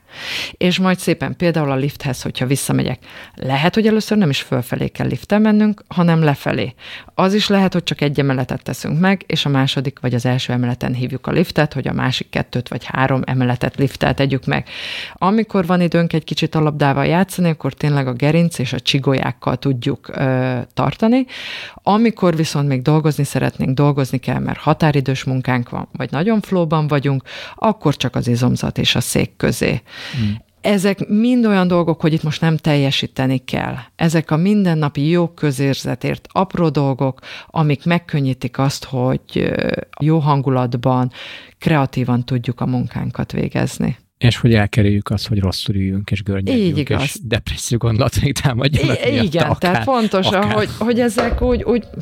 [0.52, 2.98] És majd szépen például a lifthez, hogyha visszamegyek,
[3.34, 6.74] lehet, hogy először nem is fölfelé kell liften mennünk, hanem lefelé.
[7.14, 10.52] Az is lehet, hogy csak egy emeletet teszünk meg, és a második vagy az első
[10.52, 14.68] emeleten hívjuk a liftet, hogy a másik kettőt vagy három emeletet liftel tegyük meg.
[15.12, 19.56] Amikor van időnk egy kicsit a labdával játszani, akkor tényleg a gerinc és a csigolyákkal
[19.56, 21.26] tudjuk ö, tartani.
[21.74, 27.22] Amikor viszont még dolgozni szeretnénk, dolgozni kell, mert határidős munkánk van, vagy nagyon flóban vagyunk,
[27.54, 29.82] akkor csak az izomzat és a szék közé.
[30.16, 33.74] Hmm ezek mind olyan dolgok, hogy itt most nem teljesíteni kell.
[33.96, 39.52] Ezek a mindennapi jó közérzetért apró dolgok, amik megkönnyítik azt, hogy
[40.00, 41.10] jó hangulatban,
[41.58, 43.98] kreatívan tudjuk a munkánkat végezni.
[44.18, 47.78] És hogy elkerüljük azt, hogy rosszul üljünk és görnyeljünk, és depresszió
[48.22, 49.06] még támadjanak.
[49.06, 50.52] I- igen, akár, tehát fontos, akár.
[50.52, 51.62] Hogy, hogy ezek úgy...
[51.62, 51.84] úgy...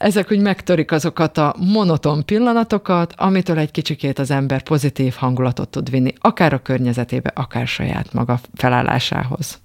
[0.00, 5.90] ezek úgy megtörik azokat a monoton pillanatokat, amitől egy kicsikét az ember pozitív hangulatot tud
[5.90, 9.60] vinni, akár a környezetébe, akár saját maga felállásához.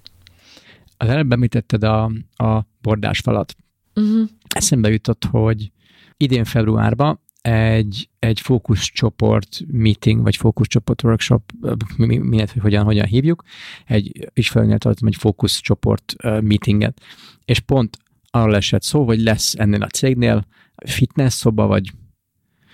[0.96, 2.04] Az előbb említetted a,
[2.36, 3.56] a bordásfalat.
[3.94, 4.28] Uh-huh.
[4.48, 5.70] Eszembe jutott, hogy
[6.16, 11.52] idén februárban egy, egy fókuszcsoport meeting, vagy fókuszcsoport workshop,
[11.96, 13.42] mindent, hogy hogyan, hogyan hívjuk,
[13.84, 17.00] egy ügyfelőnél tartom egy fókuszcsoport meetinget,
[17.44, 17.98] és pont
[18.30, 20.46] arról esett szó, hogy lesz ennél a cégnél
[20.86, 21.92] fitness szoba, vagy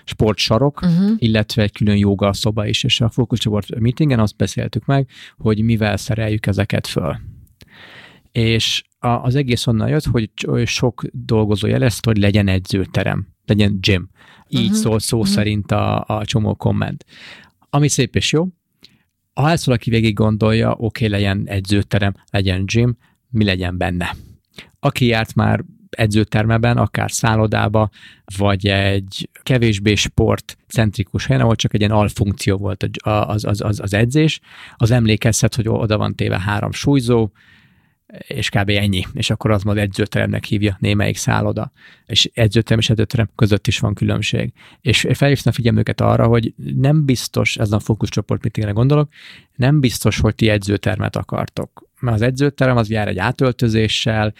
[0.05, 1.13] sportsarok, uh-huh.
[1.17, 5.97] illetve egy külön joga szoba is, és a fókuszcsoport meetingen azt beszéltük meg, hogy mivel
[5.97, 7.17] szereljük ezeket föl.
[8.33, 10.31] És a, az egész onnan jött, hogy
[10.65, 14.11] sok dolgozó jelezte, hogy legyen edzőterem, legyen gym.
[14.55, 14.77] Így uh-huh.
[14.77, 15.35] szól szó uh-huh.
[15.35, 17.05] szerint a, a csomó komment.
[17.71, 18.47] Ami szép és jó.
[19.35, 22.97] Ha ezt valaki végig gondolja, oké, okay, legyen edzőterem, legyen gym,
[23.31, 24.17] mi legyen benne.
[24.81, 27.91] Aki járt már edzőtermeben, akár szállodába,
[28.37, 33.95] vagy egy kevésbé sportcentrikus helyen, ahol csak egy ilyen alfunkció volt az, az, az, az
[33.95, 34.41] edzés,
[34.77, 37.31] az emlékezhet, hogy oda van téve három súlyzó,
[38.19, 38.69] és kb.
[38.69, 41.73] ennyi, és akkor az majd edzőteremnek hívja némelyik szálloda,
[42.07, 44.53] és edzőterem és edzőterem között is van különbség.
[44.81, 49.13] És felhívtam a figyelmüket arra, hogy nem biztos, ez a fókuszcsoport mitingre gondolok,
[49.57, 51.91] nem biztos, hogy ti edzőtermet akartok.
[52.01, 54.35] Mert az edzőterem az jár egy átöltözéssel,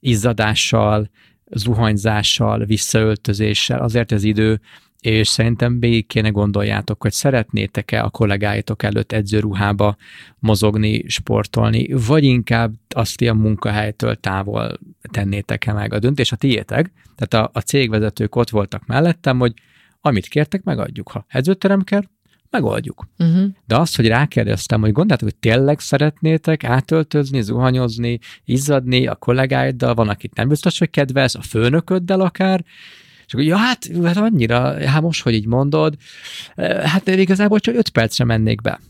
[0.00, 1.10] izzadással,
[1.50, 4.60] zuhanyzással, visszaöltözéssel, azért az idő
[5.04, 9.96] és szerintem végig kéne gondoljátok, hogy szeretnétek-e a kollégáitok előtt edzőruhába
[10.38, 14.78] mozogni, sportolni, vagy inkább azt a munkahelytől távol
[15.10, 16.92] tennétek-e meg a döntés a tiétek.
[17.16, 19.52] Tehát a, a cégvezetők ott voltak mellettem, hogy
[20.00, 21.10] amit kértek, megadjuk.
[21.10, 22.02] Ha edzőterem kell,
[22.50, 23.08] megoldjuk.
[23.18, 23.46] Uh-huh.
[23.66, 30.08] De azt, hogy rákérdeztem, hogy gondoljátok, hogy tényleg szeretnétek átöltözni, zuhanyozni, izzadni a kollégáiddal, van,
[30.08, 32.64] akit nem biztos, hogy kedvelsz, a főnököddel akár,
[33.26, 35.96] és akkor, ja, hát, hát annyira, hát most, hogy így mondod,
[36.84, 38.80] hát igazából csak öt percre mennék be.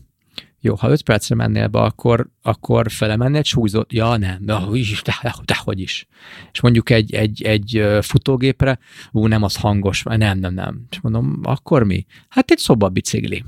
[0.59, 4.59] Jó, ha öt percre mennél be, akkor, akkor felemennél egy súlyzott, ja nem, de,
[5.03, 6.07] de, de, hogy is.
[6.51, 8.79] És mondjuk egy, egy, egy futógépre,
[9.11, 10.85] ú, nem, az hangos, nem, nem, nem.
[10.89, 12.05] És mondom, akkor mi?
[12.29, 13.43] Hát egy szobabicikli.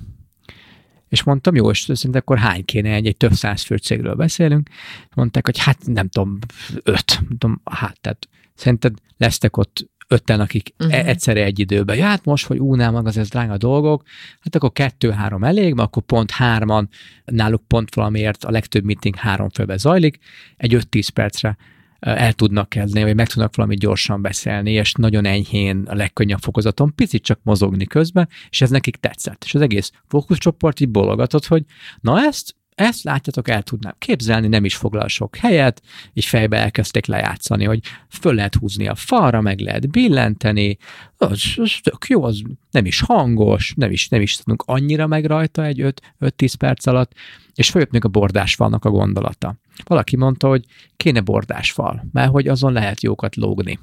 [1.10, 4.70] És mondtam, jó, és szerintem akkor hány kéne egy, egy több száz fő cégről beszélünk.
[5.16, 6.40] Mondták, hogy hát nem tudom,
[6.84, 7.20] öt.
[7.28, 11.08] Mondom, hát tehát szerinted lesztek ott ötten, akik uh-huh.
[11.08, 11.98] egyszerre egy időben.
[11.98, 14.04] Ja, hát most, hogy únál meg az ez drága dolgok,
[14.40, 16.90] hát akkor kettő-három elég, mert akkor pont hárman,
[17.26, 20.18] náluk pont valamiért a legtöbb meeting három fölbe zajlik,
[20.58, 21.58] egy 5-10 percre
[22.00, 26.96] el tudnak kezdeni, vagy meg tudnak valamit gyorsan beszélni, és nagyon enyhén a legkönnyebb fokozaton
[26.96, 29.44] picit csak mozogni közben, és ez nekik tetszett.
[29.44, 31.64] És az egész fókuszcsoport így bologatott, hogy
[32.00, 35.82] na ezt ezt látjátok, el tudnám képzelni, nem is foglal sok helyet,
[36.14, 40.78] és fejbe elkezdték lejátszani, hogy föl lehet húzni a falra, meg lehet billenteni,
[41.18, 45.26] az, az tök jó, az nem is hangos, nem is, nem is tudunk annyira meg
[45.26, 47.12] rajta egy 5-10 perc alatt,
[47.56, 49.56] és följött még a bordásfalnak a gondolata.
[49.84, 50.66] Valaki mondta, hogy
[50.98, 53.80] kéne bordásfal, mert hogy azon lehet jókat lógni.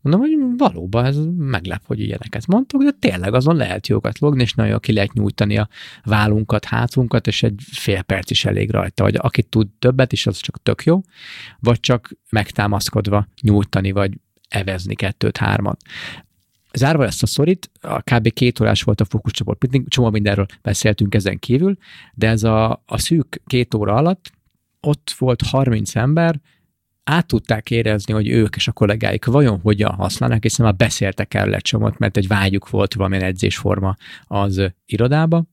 [0.00, 4.54] Mondom, hogy valóban ez meglep, hogy ilyeneket mondtok, de tényleg azon lehet jókat logni, és
[4.54, 5.68] nagyon ki lehet nyújtani a
[6.04, 10.36] vállunkat, hátunkat, és egy fél perc is elég rajta, vagy aki tud többet is, az
[10.36, 11.00] csak tök jó,
[11.58, 15.80] vagy csak megtámaszkodva nyújtani, vagy evezni kettőt, hármat.
[16.74, 18.32] Zárva ezt a szorit, a kb.
[18.32, 21.76] két órás volt a fókuszcsoport, csomó mindenről beszéltünk ezen kívül,
[22.14, 24.32] de ez a, a szűk két óra alatt
[24.80, 26.40] ott volt 30 ember,
[27.04, 31.54] át tudták érezni, hogy ők és a kollégáik vajon hogyan használnak, hiszen már beszéltek el
[31.54, 35.44] egy csomót, mert egy vágyuk volt valamilyen edzésforma az irodába,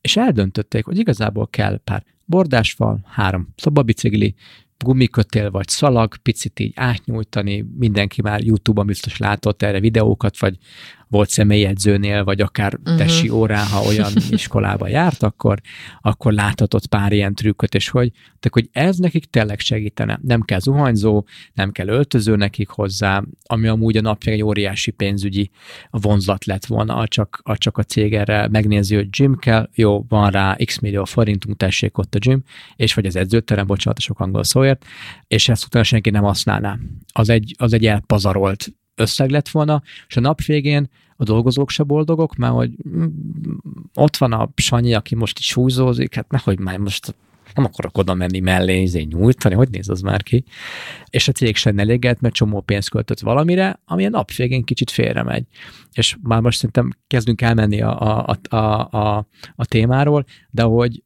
[0.00, 4.34] és eldöntötték, hogy igazából kell pár bordásfal, három szobabicikli,
[4.78, 10.58] gumikötél vagy szalag, picit így átnyújtani, mindenki már YouTube-on biztos látott erre videókat, vagy
[11.08, 12.96] volt személyedzőnél, vagy akár uh-huh.
[12.96, 15.60] tesi órán, ha olyan iskolába járt, akkor,
[16.00, 20.18] akkor láthatott pár ilyen trükköt, és hogy, tehát, hogy ez nekik tényleg segítene.
[20.22, 25.50] Nem kell zuhanyzó, nem kell öltöző nekik hozzá, ami amúgy a napja egy óriási pénzügyi
[25.90, 30.56] vonzat lett volna, csak, csak a cég erre megnézi, hogy gym kell, jó, van rá
[30.64, 32.42] x millió forintunk, tessék ott a gym,
[32.76, 34.84] és vagy az edzőterem, bocsánat, sok angol szóért,
[35.26, 36.78] és ezt utána senki nem használná.
[37.12, 41.82] Az egy, az egy elpazarolt összeg lett volna, és a nap végén a dolgozók se
[41.82, 43.06] boldogok, mert hogy mm,
[43.94, 47.14] ott van a Sanyi, aki most is húzózik, hát nehogy már most
[47.54, 50.44] nem akarok oda menni mellé, izé nyújtani, hogy néz az már ki.
[51.10, 54.90] És a cég sem elégett, mert csomó pénzt költött valamire, ami a nap végén kicsit
[54.90, 55.44] félre megy.
[55.92, 58.56] És már most szerintem kezdünk elmenni a, a, a,
[58.96, 61.02] a, a témáról, de hogy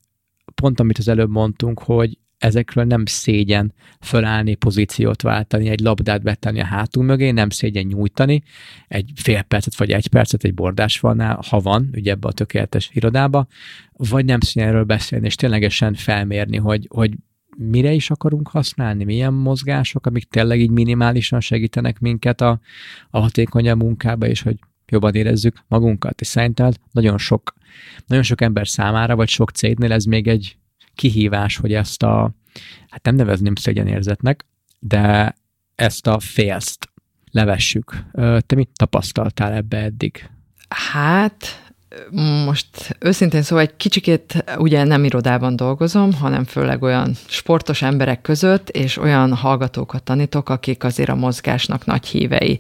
[0.55, 6.61] pont amit az előbb mondtunk, hogy ezekről nem szégyen fölállni, pozíciót váltani, egy labdát betenni
[6.61, 8.43] a hátunk mögé, nem szégyen nyújtani
[8.89, 13.47] egy fél percet vagy egy percet egy bordásfalnál, ha van, ugye ebbe a tökéletes irodába,
[13.93, 17.15] vagy nem szégyen erről beszélni, és ténylegesen felmérni, hogy, hogy
[17.57, 22.61] mire is akarunk használni, milyen mozgások, amik tényleg így minimálisan segítenek minket a,
[23.11, 26.21] a hatékonyabb munkába, és hogy jobban érezzük magunkat.
[26.21, 27.55] És szerintem nagyon sok,
[28.07, 30.59] nagyon sok ember számára, vagy sok cégnél ez még egy
[30.95, 32.31] kihívás, hogy ezt a,
[32.89, 34.47] hát nem nevezném szégyenérzetnek,
[34.79, 35.35] de
[35.75, 36.89] ezt a félszt
[37.31, 38.05] levessük.
[38.47, 40.31] Te mit tapasztaltál ebbe eddig?
[40.69, 41.71] Hát,
[42.45, 48.69] most őszintén szóval egy kicsikét ugye nem irodában dolgozom, hanem főleg olyan sportos emberek között,
[48.69, 52.59] és olyan hallgatókat tanítok, akik azért a mozgásnak nagy hívei.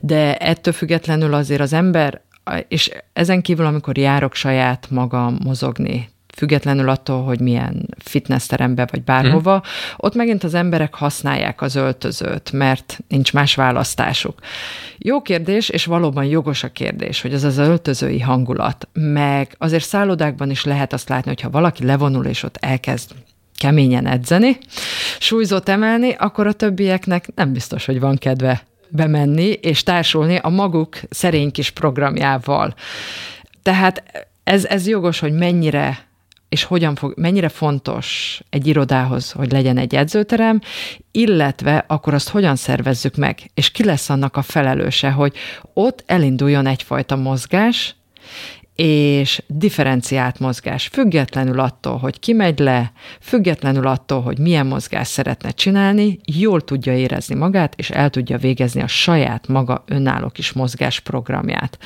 [0.00, 2.22] De ettől függetlenül azért az ember,
[2.68, 9.54] és ezen kívül, amikor járok saját magam mozogni, függetlenül attól, hogy milyen fitnessterembe vagy bárhova,
[9.56, 9.68] mm.
[9.96, 14.38] ott megint az emberek használják az öltözőt, mert nincs más választásuk.
[14.98, 20.50] Jó kérdés, és valóban jogos a kérdés, hogy az az öltözői hangulat, meg azért szállodákban
[20.50, 23.10] is lehet azt látni, hogyha valaki levonul, és ott elkezd
[23.56, 24.58] keményen edzeni,
[25.18, 30.96] súlyzót emelni, akkor a többieknek nem biztos, hogy van kedve bemenni és társulni a maguk
[31.10, 32.74] szerény kis programjával.
[33.62, 34.02] Tehát
[34.44, 35.98] ez, ez jogos, hogy mennyire
[36.54, 40.60] és hogyan fog, mennyire fontos egy irodához, hogy legyen egy edzőterem,
[41.10, 45.36] illetve akkor azt hogyan szervezzük meg, és ki lesz annak a felelőse, hogy
[45.72, 47.96] ott elinduljon egyfajta mozgás,
[48.74, 55.50] és differenciált mozgás, függetlenül attól, hogy ki megy le, függetlenül attól, hogy milyen mozgás szeretne
[55.50, 61.00] csinálni, jól tudja érezni magát, és el tudja végezni a saját maga önálló kis mozgás
[61.00, 61.78] programját.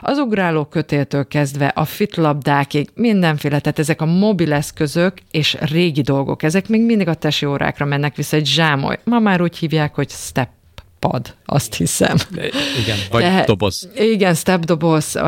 [0.00, 6.42] Az ugráló kötéltől kezdve a fitlabdákig mindenféle, tehát ezek a mobil eszközök és régi dolgok,
[6.42, 8.98] ezek még mindig a tesi órákra mennek vissza, egy zsámoly.
[9.04, 10.48] Ma már úgy hívják, hogy step
[10.98, 12.16] pad, azt hiszem.
[12.82, 13.88] Igen, vagy De, doboz.
[13.94, 15.18] Igen, step doboz,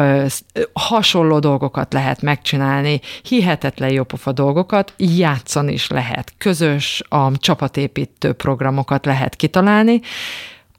[0.72, 9.36] hasonló dolgokat lehet megcsinálni, hihetetlen jópofa dolgokat, játszani is lehet, közös a csapatépítő programokat lehet
[9.36, 10.00] kitalálni,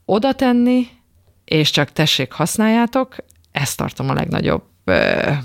[0.05, 0.87] oda tenni,
[1.45, 3.15] és csak tessék, használjátok,
[3.51, 4.63] ezt tartom a legnagyobb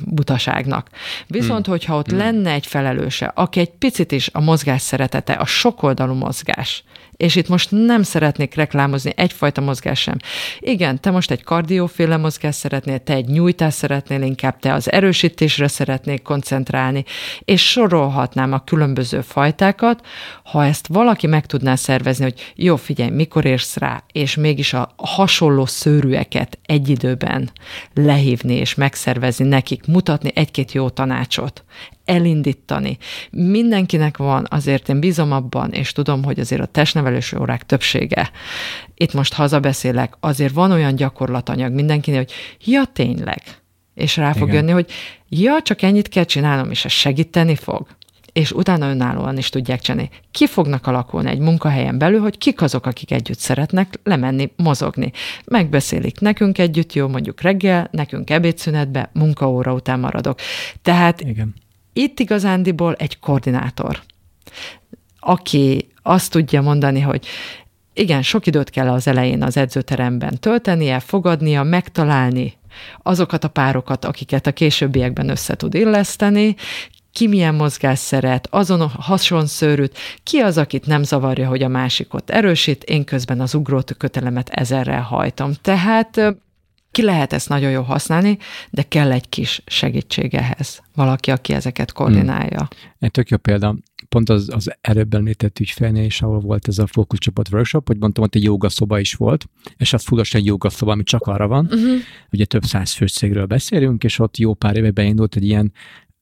[0.04, 0.88] butaságnak.
[1.26, 1.74] Viszont, hmm.
[1.74, 2.18] hogyha ott hmm.
[2.18, 6.84] lenne egy felelőse, aki egy picit is a mozgás szeretete, a sokoldalú mozgás,
[7.16, 10.16] és itt most nem szeretnék reklámozni egyfajta mozgás sem.
[10.58, 15.68] Igen, te most egy kardióféle mozgás szeretnél, te egy nyújtás szeretnél, inkább te az erősítésre
[15.68, 17.04] szeretnék koncentrálni,
[17.44, 20.06] és sorolhatnám a különböző fajtákat,
[20.44, 24.94] ha ezt valaki meg tudná szervezni, hogy jó, figyelj, mikor érsz rá, és mégis a
[24.96, 27.50] hasonló szőrűeket egy időben
[27.94, 31.64] lehívni és megszervezni nekik, mutatni egy-két jó tanácsot,
[32.06, 32.98] elindítani.
[33.30, 38.30] Mindenkinek van, azért én bízom abban, és tudom, hogy azért a testnevelési órák többsége,
[38.94, 42.32] itt most hazabeszélek, azért van olyan gyakorlatanyag mindenkinél, hogy
[42.64, 43.42] ja, tényleg,
[43.94, 44.54] és rá fog Igen.
[44.54, 44.90] jönni, hogy
[45.28, 47.86] ja, csak ennyit kell csinálnom, és ez segíteni fog
[48.36, 50.10] és utána önállóan is tudják csinálni.
[50.30, 55.12] Ki fognak alakulni egy munkahelyen belül, hogy kik azok, akik együtt szeretnek lemenni, mozogni.
[55.44, 60.38] Megbeszélik, nekünk együtt jó, mondjuk reggel, nekünk ebédszünetbe, munkaóra után maradok.
[60.82, 61.54] Tehát Igen
[61.96, 64.02] itt igazándiból egy koordinátor,
[65.18, 67.26] aki azt tudja mondani, hogy
[67.94, 72.54] igen, sok időt kell az elején az edzőteremben töltenie, fogadnia, megtalálni
[73.02, 76.56] azokat a párokat, akiket a későbbiekben össze tud illeszteni,
[77.12, 82.30] ki milyen mozgás szeret, azon a hasonszőrűt, ki az, akit nem zavarja, hogy a másikot
[82.30, 85.52] erősít, én közben az ugrót kötelemet ezerrel hajtom.
[85.62, 86.36] Tehát
[86.96, 88.38] ki lehet ezt nagyon jól használni,
[88.70, 90.82] de kell egy kis segítség ehhez.
[90.94, 92.58] Valaki, aki ezeket koordinálja.
[92.58, 92.90] Hmm.
[92.98, 93.76] Egy tök jó példa,
[94.08, 98.24] pont az, az előbb említett ügyfélnél is, ahol volt ez a fókuszcsoport workshop, hogy mondtam,
[98.24, 101.64] hogy egy jogaszoba is volt, és az fullosan egy jogaszoba, ami csak arra van.
[101.64, 101.98] Uh-huh.
[102.32, 105.72] Ugye több száz főszégről beszélünk, és ott jó pár éve beindult egy ilyen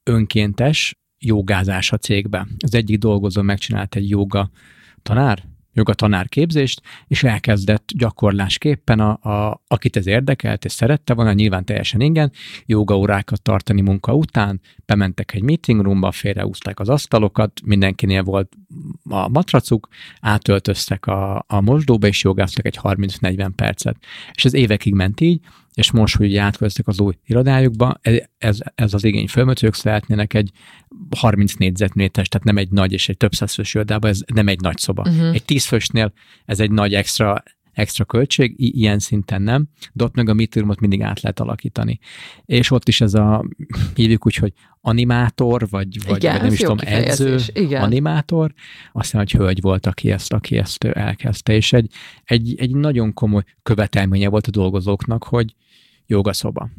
[0.03, 2.47] önkéntes jogázás a cégbe.
[2.59, 4.51] Az egyik dolgozó megcsinált egy joga
[5.03, 5.43] tanár,
[5.75, 12.33] jogatanárképzést, és elkezdett gyakorlásképpen, a, a, akit ez érdekelt és szerette volna, nyilván teljesen ingyen,
[12.67, 18.53] jogaórákat tartani munka után, bementek egy meeting roomba, félreúzták az asztalokat, mindenkinél volt
[19.09, 19.89] a matracuk,
[20.21, 23.97] átöltöztek a, a mosdóba, és jogáztak egy 30-40 percet.
[24.33, 25.41] És ez évekig ment így,
[25.75, 28.01] és most, hogy átköztek az új irodájukba,
[28.39, 30.51] ez, ez az igény fölmött, ők szeretnének egy
[31.17, 34.79] 30 négyzetméteres, tehát nem egy nagy és egy több százfős irodába, ez nem egy nagy
[34.79, 35.03] szoba.
[35.09, 35.35] Uh-huh.
[35.35, 36.13] Egy tízfősnél
[36.45, 37.43] ez egy nagy extra
[37.75, 41.99] extra költség, I- ilyen szinten nem, de ott meg a meetingroomot mindig át lehet alakítani.
[42.45, 43.45] És ott is ez a,
[43.95, 47.83] hívjuk úgy, hogy animátor, vagy, vagy, Igen, vagy nem is tudom, edző, Igen.
[47.83, 48.53] animátor,
[48.93, 51.91] aztán, hogy hölgy volt, aki ezt, aki ezt elkezdte, és egy,
[52.25, 55.55] egy, egy nagyon komoly követelménye volt a dolgozóknak, hogy
[56.07, 56.71] jogaszoba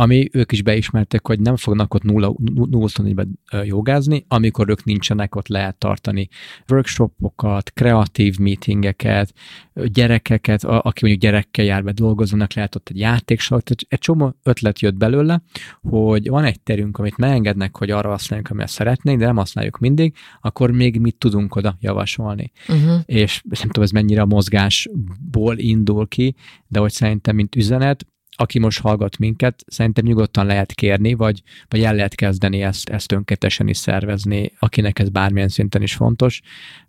[0.00, 5.76] ami ők is beismertek, hogy nem fognak ott 0-24-ben jogázni, amikor ők nincsenek, ott lehet
[5.76, 6.28] tartani
[6.68, 9.32] workshopokat, kreatív meetingeket,
[9.74, 14.80] gyerekeket, aki mondjuk gyerekkel jár be dolgozónak, lehet ott egy játéksor, tehát egy csomó ötlet
[14.80, 15.42] jött belőle,
[15.82, 20.14] hogy van egy terünk, amit megengednek, hogy arra használjuk, amiért szeretnénk, de nem használjuk mindig,
[20.40, 22.52] akkor még mit tudunk oda javasolni.
[22.68, 23.00] Uh-huh.
[23.04, 26.34] És nem tudom, ez mennyire a mozgásból indul ki,
[26.66, 28.06] de hogy szerintem, mint üzenet,
[28.40, 33.12] aki most hallgat minket, szerintem nyugodtan lehet kérni, vagy, vagy el lehet kezdeni ezt, ezt
[33.12, 36.40] önkéntesen is szervezni, akinek ez bármilyen szinten is fontos.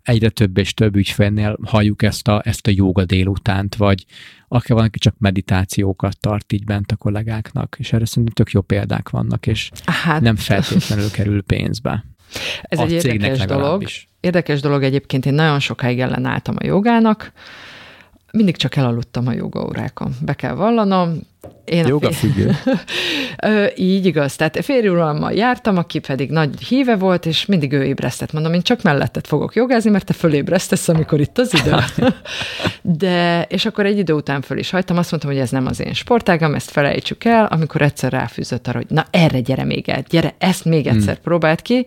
[0.02, 4.04] Egyre több és több ügyfélnél halljuk ezt a, ezt a joga délutánt, vagy
[4.48, 8.60] aki van, aki csak meditációkat tart így bent a kollégáknak, és erre szerintem tök jó
[8.60, 10.20] példák vannak, és hát.
[10.20, 12.04] nem feltétlenül kerül pénzbe.
[12.62, 13.84] Ez a egy érdekes dolog.
[14.20, 17.32] Érdekes dolog egyébként, én nagyon sokáig ellenálltam a jogának,
[18.32, 20.16] mindig csak elaludtam a jogaórákon.
[20.20, 21.20] Be kell vallanom.
[21.64, 22.56] Én Joga függő.
[23.76, 24.36] Így igaz.
[24.36, 28.32] Tehát férjurammal jártam, aki pedig nagy híve volt, és mindig ő ébresztett.
[28.32, 31.74] Mondom, én csak melletted fogok jogázni, mert te fölébresztesz, amikor itt az idő.
[32.82, 35.80] De, és akkor egy idő után föl is hagytam, azt mondtam, hogy ez nem az
[35.80, 40.04] én sportágam, ezt felejtsük el, amikor egyszer ráfűzött arra, hogy na erre gyere még el,
[40.08, 41.22] gyere, ezt még egyszer hmm.
[41.22, 41.86] próbáld ki,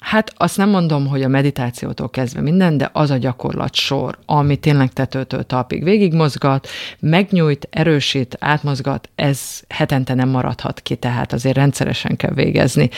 [0.00, 4.56] Hát azt nem mondom, hogy a meditációtól kezdve minden, de az a gyakorlat sor, ami
[4.56, 6.68] tényleg tetőtől talpig végigmozgat,
[7.00, 12.90] megnyújt, erősít, átmozgat, ez hetente nem maradhat ki, tehát azért rendszeresen kell végezni.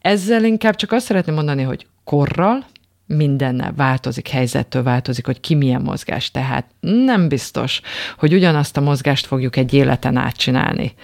[0.00, 2.64] Ezzel inkább csak azt szeretném mondani, hogy korral,
[3.06, 6.30] mindennel változik, helyzettől változik, hogy ki milyen mozgás.
[6.30, 7.80] Tehát nem biztos,
[8.18, 10.94] hogy ugyanazt a mozgást fogjuk egy életen átcsinálni.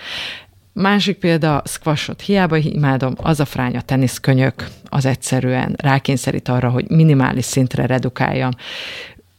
[0.75, 7.45] Másik példa, squashot hiába imádom, az a fránya teniszkönyök, az egyszerűen rákényszerít arra, hogy minimális
[7.45, 8.51] szintre redukáljam.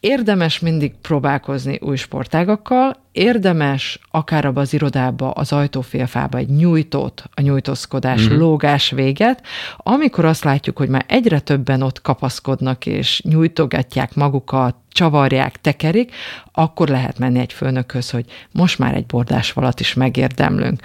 [0.05, 7.41] Érdemes mindig próbálkozni új sportágakkal, érdemes akár abba az irodába, az ajtófélfába egy nyújtót, a
[7.41, 8.37] nyújtózkodás, mm-hmm.
[8.37, 9.41] lógás véget,
[9.77, 16.11] amikor azt látjuk, hogy már egyre többen ott kapaszkodnak és nyújtogatják magukat, csavarják, tekerik,
[16.51, 20.81] akkor lehet menni egy főnökhöz, hogy most már egy bordás valat is megérdemlünk.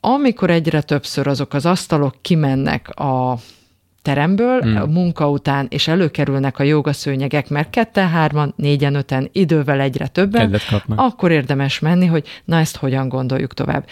[0.00, 3.38] Amikor egyre többször azok az asztalok kimennek a
[4.02, 4.76] teremből hmm.
[4.76, 10.60] a munka után, és előkerülnek a jogaszőnyegek, mert ketten, hárman, négyen, öten, idővel egyre többen,
[10.94, 13.86] akkor érdemes menni, hogy na ezt hogyan gondoljuk tovább.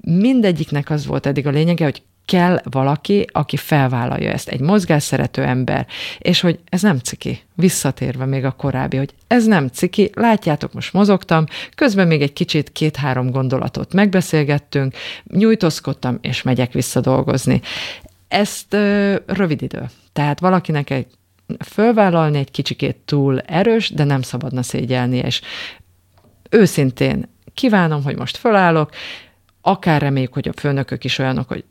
[0.00, 5.86] Mindegyiknek az volt eddig a lényege, hogy kell valaki, aki felvállalja ezt, egy mozgásszerető ember,
[6.18, 10.92] és hogy ez nem ciki, visszatérve még a korábbi, hogy ez nem ciki, látjátok, most
[10.92, 11.44] mozogtam,
[11.74, 14.94] közben még egy kicsit két-három gondolatot megbeszélgettünk,
[15.24, 17.60] nyújtózkodtam, és megyek vissza dolgozni.
[18.28, 19.90] Ezt ö, rövid idő.
[20.12, 21.06] Tehát valakinek egy
[21.64, 25.40] fölvállalni egy kicsikét túl erős, de nem szabadna szégyelni, és
[26.50, 28.90] őszintén kívánom, hogy most fölállok,
[29.60, 31.64] akár reméljük, hogy a főnökök is olyanok, hogy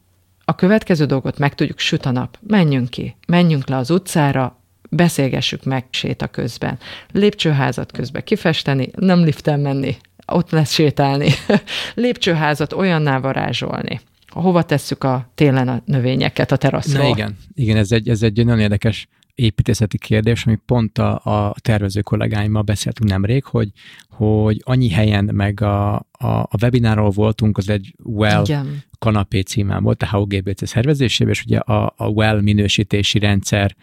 [0.45, 4.57] a következő dolgot meg tudjuk, süt a nap, menjünk ki, menjünk le az utcára,
[4.89, 6.79] beszélgessük meg séta közben,
[7.11, 9.97] lépcsőházat közben kifesteni, nem liften menni,
[10.27, 11.29] ott lesz sétálni,
[11.93, 14.01] lépcsőházat olyanná varázsolni,
[14.41, 17.03] hova tesszük a télen a növényeket a teraszról.
[17.03, 21.55] Na igen, igen ez, egy, ez egy nagyon érdekes építészeti kérdés, ami pont a, a
[21.59, 23.71] tervező kollégáimmal beszéltünk nemrég, hogy,
[24.09, 28.83] hogy annyi helyen, meg a, a, a webináról voltunk, az egy Well Igen.
[28.99, 33.75] kanapé címán volt, a HOGBC szervezésében, és ugye a, a Well minősítési rendszer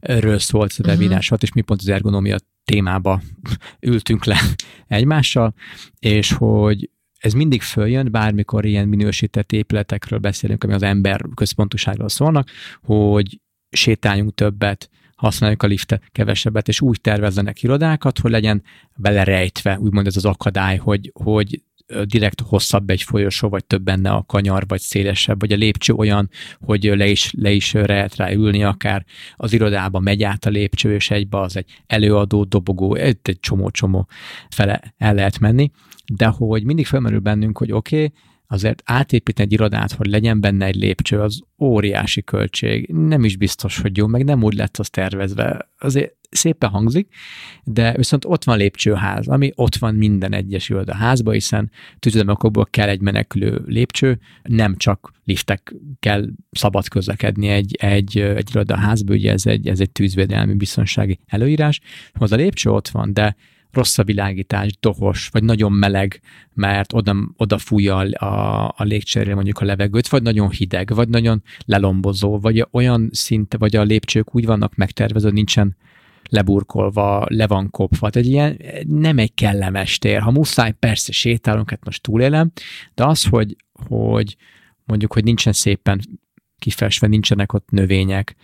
[0.00, 1.38] ről szólt a webinár uh-huh.
[1.40, 3.22] és mi pont az ergonomia témába
[3.80, 4.40] ültünk le
[4.86, 5.54] egymással,
[5.98, 12.48] és hogy ez mindig följön, bármikor ilyen minősített épületekről beszélünk, ami az ember központuságról szólnak,
[12.82, 13.40] hogy
[13.70, 18.62] sétáljunk többet, használjuk a liftet kevesebbet, és úgy tervezzenek irodákat, hogy legyen
[18.96, 21.62] belerejtve, úgymond ez az akadály, hogy, hogy
[22.04, 26.30] direkt hosszabb egy folyosó, vagy több benne a kanyar, vagy szélesebb, vagy a lépcső olyan,
[26.60, 29.04] hogy le is, le is lehet rá ülni, akár
[29.36, 34.08] az irodába megy át a lépcső, és egybe az egy előadó, dobogó, egy csomó-csomó
[34.50, 35.70] fele el lehet menni,
[36.12, 38.12] de hogy mindig felmerül bennünk, hogy oké, okay,
[38.50, 42.88] azért átépíteni egy irodát, hogy legyen benne egy lépcső, az óriási költség.
[42.92, 45.70] Nem is biztos, hogy jó, meg nem úgy lett az tervezve.
[45.78, 47.14] Azért szépen hangzik,
[47.64, 53.00] de viszont ott van lépcsőház, ami ott van minden egyes házba, hiszen tüzemekokból kell egy
[53.00, 59.68] menekülő lépcső, nem csak liftek kell szabad közlekedni egy, egy, egy irodaházba, ugye ez egy,
[59.68, 61.80] ez egy tűzvédelmi biztonsági előírás,
[62.12, 63.36] az a lépcső ott van, de
[63.72, 66.20] rossz a világítás, dohos, vagy nagyon meleg,
[66.54, 71.42] mert oda, oda fújja a, a, légcserére mondjuk a levegőt, vagy nagyon hideg, vagy nagyon
[71.64, 75.76] lelombozó, vagy olyan szinte, vagy a lépcsők úgy vannak megtervezve, nincsen
[76.30, 78.10] leburkolva, le van kopva.
[78.10, 80.20] Tehát egy ilyen nem egy kellemes tér.
[80.20, 82.52] Ha muszáj, persze sétálunk, hát most túlélem,
[82.94, 83.56] de az, hogy,
[83.88, 84.36] hogy
[84.84, 86.00] mondjuk, hogy nincsen szépen
[86.58, 88.36] kifestve, nincsenek ott növények,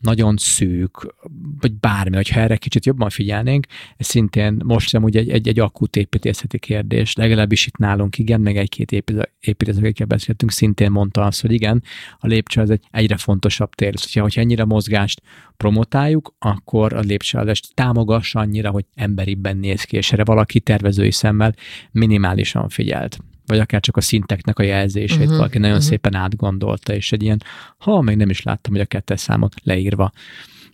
[0.00, 1.14] nagyon szűk,
[1.60, 3.66] vagy bármi, hogyha erre kicsit jobban figyelnénk,
[3.96, 8.40] ez szintén most sem ugye egy, egy, egy akut építészeti kérdés, legalábbis itt nálunk igen,
[8.40, 8.92] meg egy-két
[9.40, 11.82] építész, akikkel beszéltünk, szintén mondta azt, hogy igen,
[12.18, 13.98] a lépcső az egy egyre fontosabb tér.
[13.98, 15.22] Szóval, hogyha ennyire mozgást
[15.56, 21.54] promotáljuk, akkor a lépcsőadást támogassa annyira, hogy emberibben néz ki, és erre valaki tervezői szemmel
[21.90, 25.90] minimálisan figyelt vagy akár csak a szinteknek a jelzését uh-huh, valaki nagyon uh-huh.
[25.90, 27.42] szépen átgondolta, és egy ilyen,
[27.78, 30.12] ha még nem is láttam, hogy a kettes számot leírva,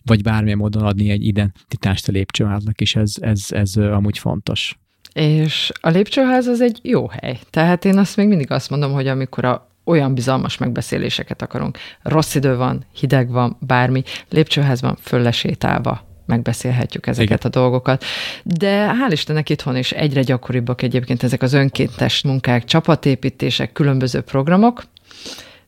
[0.05, 4.77] vagy bármilyen módon adni egy identitást a lépcsőháznak is, ez, ez, ez amúgy fontos.
[5.13, 7.39] És a lépcsőház az egy jó hely.
[7.49, 11.77] Tehát én azt még mindig azt mondom, hogy amikor a olyan bizalmas megbeszéléseket akarunk.
[12.01, 17.51] Rossz idő van, hideg van, bármi, lépcsőházban föllesétálva megbeszélhetjük ezeket Igen.
[17.51, 18.03] a dolgokat.
[18.43, 24.83] De hál' Istennek itthon is egyre gyakoribbak egyébként ezek az önkéntes munkák, csapatépítések, különböző programok.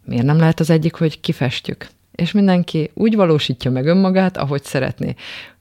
[0.04, 1.88] Miért nem lehet az egyik, hogy kifestjük?
[2.16, 5.16] És mindenki úgy valósítja meg önmagát, ahogy szeretné.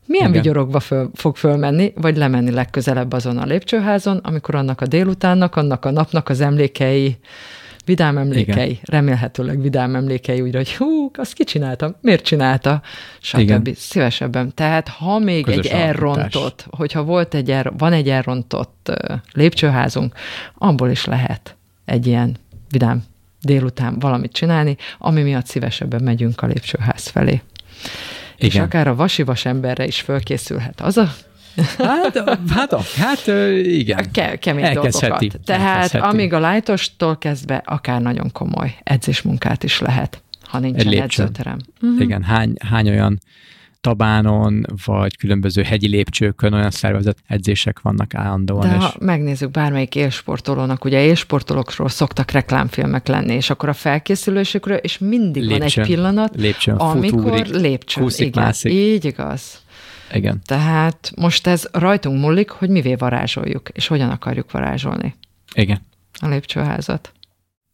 [0.06, 0.42] Milyen Igen.
[0.42, 5.84] vigyorogva föl, fog fölmenni, vagy lemenni legközelebb azon a lépcsőházon, amikor annak a délutánnak, annak
[5.84, 7.16] a napnak az emlékei
[7.84, 8.80] vidám emlékei, Igen.
[8.84, 12.82] remélhetőleg vidám emlékei, úgy, hogy hú, azt ki csináltam, miért csinálta,
[13.20, 13.38] stb.
[13.38, 13.62] Igen.
[13.74, 14.54] Szívesebben.
[14.54, 18.92] Tehát ha még Közös egy elrontott, hogyha volt egy el, van egy elrontott
[19.32, 20.14] lépcsőházunk,
[20.54, 22.36] abból is lehet egy ilyen
[22.70, 23.04] vidám
[23.42, 27.32] délután valamit csinálni, ami miatt szívesebben megyünk a lépcsőház felé.
[27.32, 27.42] Igen.
[28.36, 31.12] És akár a vasivas emberre is fölkészülhet az a
[31.78, 33.26] Hát, hát, hát
[33.64, 34.10] igen.
[34.12, 35.26] Ke- kemény dolgokat.
[35.44, 36.06] Tehát elkezdheti.
[36.06, 41.58] amíg a lájtostól kezdve akár nagyon komoly edzésmunkát is lehet, ha nincsen edzőterem.
[41.82, 42.00] Uh-huh.
[42.00, 43.20] Igen, hány, hány olyan
[43.84, 48.68] tabánon, vagy különböző hegyi lépcsőkön olyan szervezett edzések vannak állandóan.
[48.68, 49.04] De ha és...
[49.06, 55.58] megnézzük bármelyik élsportolónak, ugye élsportolókról szoktak reklámfilmek lenni, és akkor a felkészülésükről, és mindig lépcsőn,
[55.58, 58.72] van egy pillanat, lépcsőn, amikor lépcsőn, igen, mászik.
[58.72, 59.62] így igaz.
[60.14, 60.40] Igen.
[60.44, 65.14] Tehát most ez rajtunk múlik, hogy mivé varázsoljuk, és hogyan akarjuk varázsolni.
[65.54, 65.80] Igen.
[66.20, 67.12] A lépcsőházat.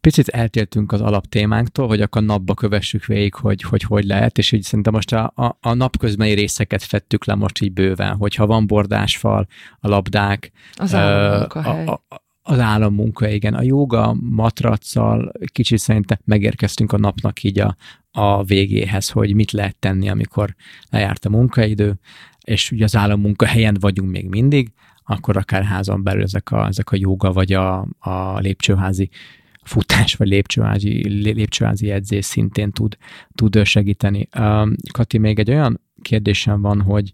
[0.01, 4.63] Picit eltértünk az alaptémánktól, hogy akkor napba kövessük végig, hogy hogy, hogy lehet, és így
[4.63, 9.47] szerintem most a, a, a napközbeni részeket fettük le most így bőven, hogyha van bordásfal,
[9.79, 11.85] a labdák, az állammunkahely.
[11.85, 13.53] A, a, az állammunka, igen.
[13.53, 17.75] A joga matraccal kicsit szerintem megérkeztünk a napnak így a,
[18.11, 20.55] a végéhez, hogy mit lehet tenni, amikor
[20.89, 21.99] lejárt a munkaidő,
[22.43, 24.71] és ugye az állammunkahelyen vagyunk még mindig,
[25.03, 29.09] akkor akár házon belül ezek a, ezek a joga, vagy a, a lépcsőházi
[29.63, 32.97] futás, vagy lépcsőházi, lépcsőházi edzés szintén tud,
[33.35, 34.27] tud segíteni.
[34.91, 37.13] Kati, még egy olyan kérdésem van, hogy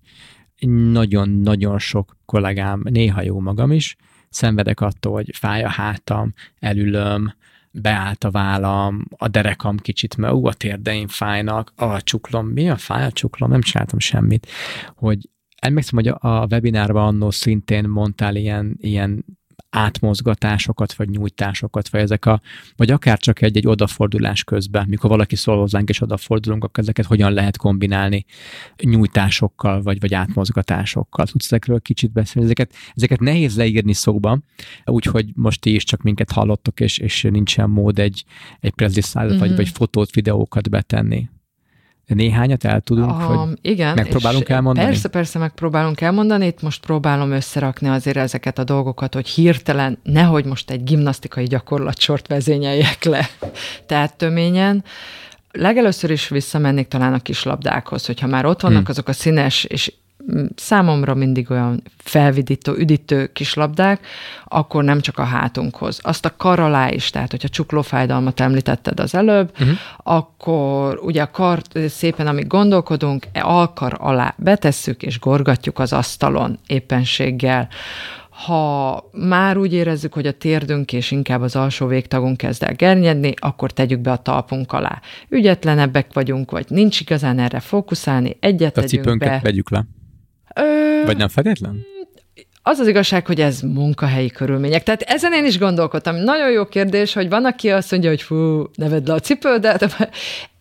[0.92, 3.96] nagyon-nagyon sok kollégám, néha jó magam is,
[4.30, 7.34] szenvedek attól, hogy fáj a hátam, elülöm,
[7.82, 12.76] beállt a vállam, a derekam kicsit, mert ú, a térdeim fájnak, a csuklom, mi a
[12.76, 14.48] fáj a csuklom, nem csináltam semmit,
[14.96, 15.30] hogy
[15.62, 19.26] emlékszem, hogy a webinárban annó szintén mondtál ilyen, ilyen
[19.70, 22.42] átmozgatásokat, vagy nyújtásokat, vagy ezek a,
[22.76, 27.32] vagy akár csak egy-egy odafordulás közben, mikor valaki szól hozzánk és odafordulunk, akkor ezeket hogyan
[27.32, 28.26] lehet kombinálni
[28.84, 31.26] nyújtásokkal, vagy, vagy átmozgatásokkal.
[31.26, 32.48] Tudsz ezekről kicsit beszélni?
[32.48, 34.44] Ezeket, ezeket nehéz leírni szóban,
[34.86, 38.26] úgyhogy most ti is csak minket hallottok, és, és nincsen mód egy,
[38.60, 39.40] egy prezlisztálat, mm-hmm.
[39.40, 39.58] vagy, mhm.
[39.58, 41.30] vagy fotót, videókat betenni.
[42.08, 44.88] Néhányat el tudunk, um, hogy igen, megpróbálunk elmondani?
[44.88, 46.46] Persze, persze megpróbálunk elmondani.
[46.46, 52.28] Itt most próbálom összerakni azért ezeket a dolgokat, hogy hirtelen, nehogy most egy gimnasztikai gyakorlatsort
[52.28, 53.30] vezényeljek le.
[53.88, 54.84] Tehát töményen
[55.52, 58.90] legelőször is visszamennék talán a kislabdákhoz, hogyha már ott vannak hmm.
[58.90, 59.94] azok a színes és
[60.56, 64.06] számomra mindig olyan felvidítő, üdítő kislabdák,
[64.46, 66.00] akkor nem csak a hátunkhoz.
[66.02, 69.78] Azt a kar alá is, tehát hogyha csuklófájdalmat említetted az előbb, uh-huh.
[69.98, 76.60] akkor ugye a kar szépen, amíg gondolkodunk, e alkar alá betesszük és gorgatjuk az asztalon
[76.68, 77.68] éppenséggel
[78.46, 83.34] ha már úgy érezzük, hogy a térdünk és inkább az alsó végtagunk kezd el gernyedni,
[83.36, 85.02] akkor tegyük be a talpunk alá.
[85.30, 89.40] Ügyetlenebbek vagyunk, vagy nincs igazán erre fókuszálni, egyet a tegyünk be.
[89.44, 89.86] vegyük le.
[90.58, 91.06] Ö...
[91.06, 91.86] Vagy nem feltétlen?
[92.62, 94.84] Az az igazság, hogy ez munkahelyi körülmények.
[94.84, 96.16] Tehát ezen én is gondolkodtam.
[96.16, 99.86] Nagyon jó kérdés, hogy van, aki azt mondja, hogy fú, ne vedd le a cipődet.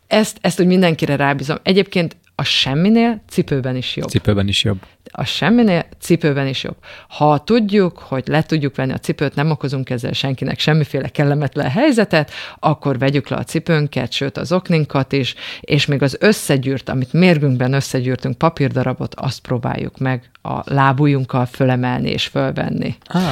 [0.07, 1.57] Ezt, ezt úgy mindenkire rábízom.
[1.62, 4.09] Egyébként a semminél cipőben is jobb.
[4.09, 4.78] Cipőben is jobb.
[5.11, 6.77] A semminél cipőben is jobb.
[7.09, 12.31] Ha tudjuk, hogy le tudjuk venni a cipőt, nem okozunk ezzel senkinek semmiféle kellemetlen helyzetet,
[12.59, 17.73] akkor vegyük le a cipőnket, sőt az okninkat is, és még az összegyűrt, amit mérgünkben
[17.73, 22.97] összegyűrtünk papírdarabot, azt próbáljuk meg a lábujjunkkal fölemelni és fölvenni.
[23.07, 23.23] Ah.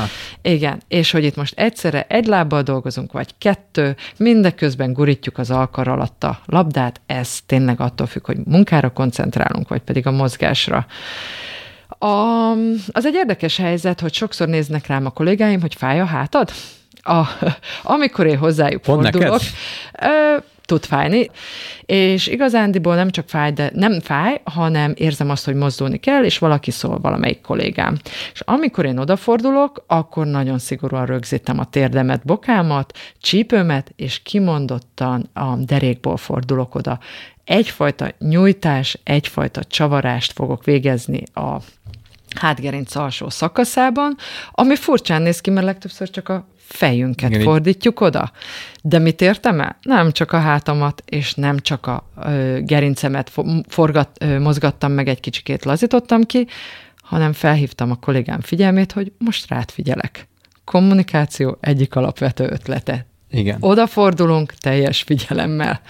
[0.42, 5.88] Igen, és hogy itt most egyszerre egy lábbal dolgozunk, vagy kettő, mindeközben gurítjuk az alkar
[5.88, 10.86] alatt a labdát, ez tényleg attól függ, hogy munkára koncentrálunk, vagy pedig a mozgásra.
[12.04, 12.50] A,
[12.92, 16.50] az egy érdekes helyzet, hogy sokszor néznek rám a kollégáim, hogy fáj a hátad?
[17.02, 17.22] A,
[17.82, 19.40] amikor én hozzájuk Pont fordulok,
[19.92, 20.44] neked?
[20.64, 21.30] tud fájni,
[21.86, 26.38] és igazándiból nem csak fáj, de nem fáj, hanem érzem azt, hogy mozdulni kell, és
[26.38, 27.96] valaki szól valamelyik kollégám.
[28.32, 35.56] És amikor én odafordulok, akkor nagyon szigorúan rögzítem a térdemet, bokámat, csípőmet, és kimondottan a
[35.56, 36.98] derékból fordulok oda.
[37.44, 41.56] Egyfajta nyújtás, egyfajta csavarást fogok végezni a
[42.44, 44.16] hátgerinc alsó szakaszában,
[44.50, 48.32] ami furcsán néz ki, mert legtöbbször csak a fejünket Igen, fordítjuk oda.
[48.82, 49.78] De mit értem el?
[49.82, 53.32] Nem csak a hátamat, és nem csak a ö, gerincemet
[53.68, 56.46] forgat, ö, mozgattam meg egy kicsikét, lazítottam ki,
[57.02, 60.28] hanem felhívtam a kollégám figyelmét, hogy most rád figyelek.
[60.64, 63.06] Kommunikáció egyik alapvető ötlete.
[63.34, 63.56] Igen.
[63.60, 65.80] Odafordulunk teljes figyelemmel.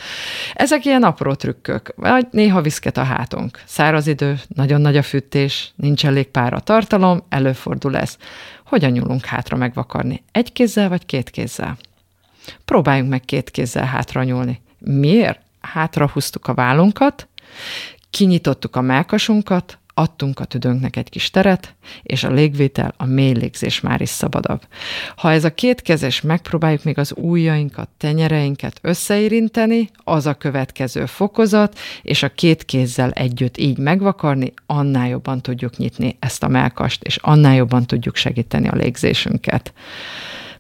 [0.55, 3.63] Ezek ilyen apró trükkök, vagy néha viszket a hátunk.
[3.65, 8.17] Száraz idő, nagyon nagy a fűtés, nincs elég pára tartalom, előfordul ez.
[8.65, 10.23] Hogyan nyúlunk hátra megvakarni?
[10.33, 11.77] Egy kézzel vagy két kézzel?
[12.65, 14.61] Próbáljunk meg két kézzel hátra nyúlni.
[14.79, 15.41] Miért?
[15.61, 17.29] Hátra húztuk a vállunkat,
[18.11, 23.81] kinyitottuk a melkasunkat, adtunk a tüdőnknek egy kis teret, és a légvétel, a mély légzés
[23.81, 24.63] már is szabadabb.
[25.17, 32.23] Ha ez a kétkezes megpróbáljuk még az ujjainkat, tenyereinket összeérinteni, az a következő fokozat, és
[32.23, 37.55] a két kézzel együtt így megvakarni, annál jobban tudjuk nyitni ezt a melkast, és annál
[37.55, 39.73] jobban tudjuk segíteni a légzésünket.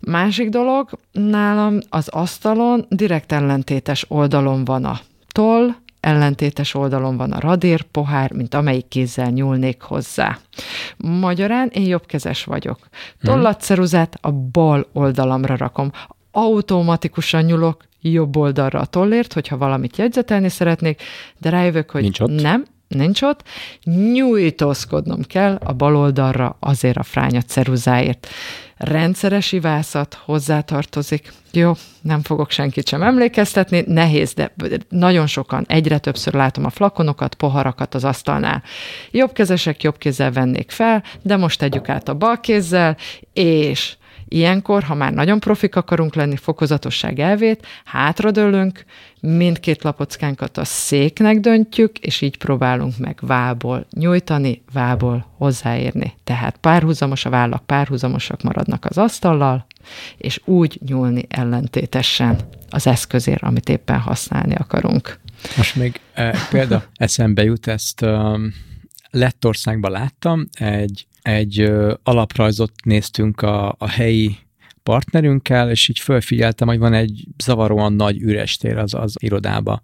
[0.00, 5.74] Másik dolog, nálam az asztalon direkt ellentétes oldalon van a toll,
[6.04, 10.38] ellentétes oldalon van a radér pohár, mint amelyik kézzel nyúlnék hozzá.
[10.96, 12.78] Magyarán én jobbkezes vagyok.
[12.80, 13.32] Mhm.
[13.32, 15.90] Tollatceruzát a bal oldalamra rakom.
[16.30, 21.02] Automatikusan nyúlok jobb oldalra a tollért, hogyha valamit jegyzetelni szeretnék,
[21.38, 22.40] de rájövök, hogy nincs ott.
[22.40, 23.42] nem, nincs ott,
[23.84, 28.28] nyújtózkodnom kell a bal oldalra azért a fránya ceruzáért
[28.76, 31.32] rendszeres ivászat hozzátartozik.
[31.52, 34.52] Jó, nem fogok senkit sem emlékeztetni, nehéz, de
[34.88, 38.62] nagyon sokan, egyre többször látom a flakonokat, poharakat az asztalnál.
[39.10, 42.96] Jobbkezesek jobb kézzel vennék fel, de most tegyük át a bal kézzel,
[43.32, 43.96] és
[44.28, 48.84] Ilyenkor, ha már nagyon profik akarunk lenni, fokozatosság elvét, hátradőlünk,
[49.20, 56.14] mindkét lapockánkat a széknek döntjük, és így próbálunk meg vából nyújtani, vából hozzáérni.
[56.24, 59.66] Tehát párhuzamos a vállak, párhuzamosak maradnak az asztallal,
[60.16, 62.38] és úgy nyúlni ellentétesen
[62.70, 65.18] az eszközért, amit éppen használni akarunk.
[65.56, 68.38] Most még e, példa eszembe jut, ezt e,
[69.10, 71.72] Lettországban láttam, egy egy
[72.02, 74.36] alaprajzot néztünk a, a helyi
[74.82, 79.82] partnerünkkel, és így fölfigyeltem, hogy van egy zavaróan nagy üres tér az, az irodába.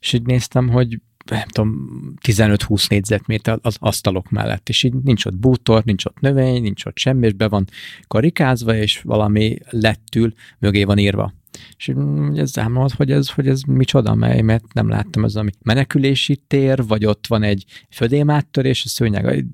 [0.00, 1.88] És így néztem, hogy nem tudom,
[2.26, 6.98] 15-20 négyzetméter az asztalok mellett, és így nincs ott bútor, nincs ott növény, nincs ott
[6.98, 7.66] semmi, és be van
[8.06, 11.32] karikázva, és valami lettül mögé van írva.
[11.76, 11.92] És
[12.34, 17.04] ez elmond, hogy ez, hogy ez micsoda, mert nem láttam ez ami menekülési tér, vagy
[17.04, 19.46] ott van egy födémáttörés, a szőnyeg,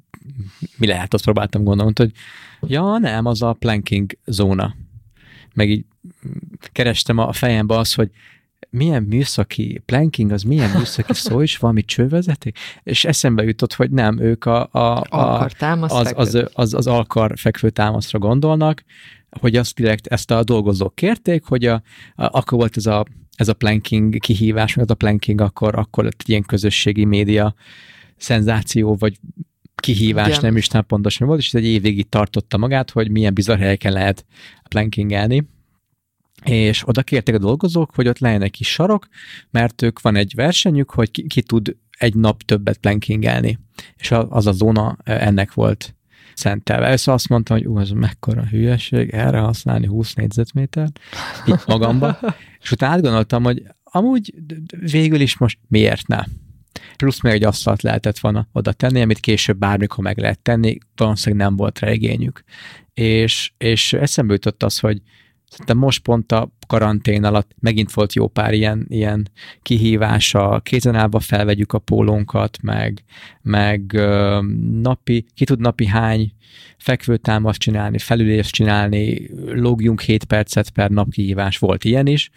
[0.77, 2.13] mi lehet, azt próbáltam gondolni, hogy
[2.61, 4.75] ja, nem, az a planking zóna.
[5.55, 5.85] Meg így
[6.73, 8.11] kerestem a fejembe azt, hogy
[8.71, 12.59] milyen műszaki, planking az milyen műszaki szó is, valami csővezeték?
[12.83, 17.71] És eszembe jutott, hogy nem, ők a, a, a az, az, az, az, alkar fekvő
[17.71, 18.85] támaszra gondolnak,
[19.41, 21.75] hogy azt direkt ezt a dolgozók kérték, hogy a,
[22.15, 23.05] a, akkor volt ez a,
[23.37, 27.55] ez a planking kihívás, mert a planking akkor, akkor lett egy ilyen közösségi média
[28.17, 29.19] szenzáció, vagy
[29.81, 30.41] kihívás, Igen.
[30.41, 33.93] nem is nem pontosan volt, és ez egy évig tartotta magát, hogy milyen bizarr helyeken
[33.93, 34.25] lehet
[34.69, 35.49] plankingelni
[36.45, 39.09] és oda kértek a dolgozók, hogy ott legyen egy kis sarok,
[39.51, 43.59] mert ők van egy versenyük, hogy ki, ki tud egy nap többet plankingelni.
[43.97, 45.95] És az a zóna ennek volt
[46.35, 46.87] szentelve.
[46.87, 50.89] Először azt mondtam, hogy ú, ez mekkora hülyeség, erre használni 20 négyzetméter,
[51.47, 52.19] itt magamba.
[52.63, 54.35] és utána átgondoltam, hogy amúgy
[54.79, 56.23] végül is most miért ne?
[56.97, 61.47] Plusz még egy asztalt lehetett volna oda tenni, amit később bármikor meg lehet tenni, valószínűleg
[61.47, 62.45] nem volt rá igényük.
[62.95, 65.03] És, és eszembe jutott az, hogy
[65.51, 69.29] Szerintem most pont a karantén alatt megint volt jó pár ilyen, ilyen
[69.63, 73.05] kihívása, kézenállva felvegyük a pólónkat, meg,
[73.43, 73.81] meg
[74.83, 76.33] napi, ki tud napi hány
[76.79, 82.31] fekvőtámaszt csinálni, felülést csinálni, logjunk 7 percet per nap kihívás volt ilyen is,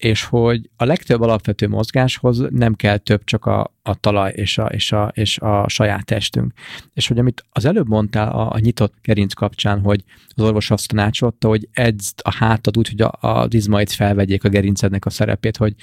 [0.00, 4.66] és hogy a legtöbb alapvető mozgáshoz nem kell több, csak a, a talaj és a,
[4.66, 6.52] és, a, és a saját testünk.
[6.94, 10.88] És hogy amit az előbb mondtál a, a nyitott gerinc kapcsán, hogy az orvos azt
[10.88, 15.56] tanácsolta, hogy edzd a hátad úgy, hogy a, a izmait felvegyék a gerincednek a szerepét,
[15.56, 15.74] hogy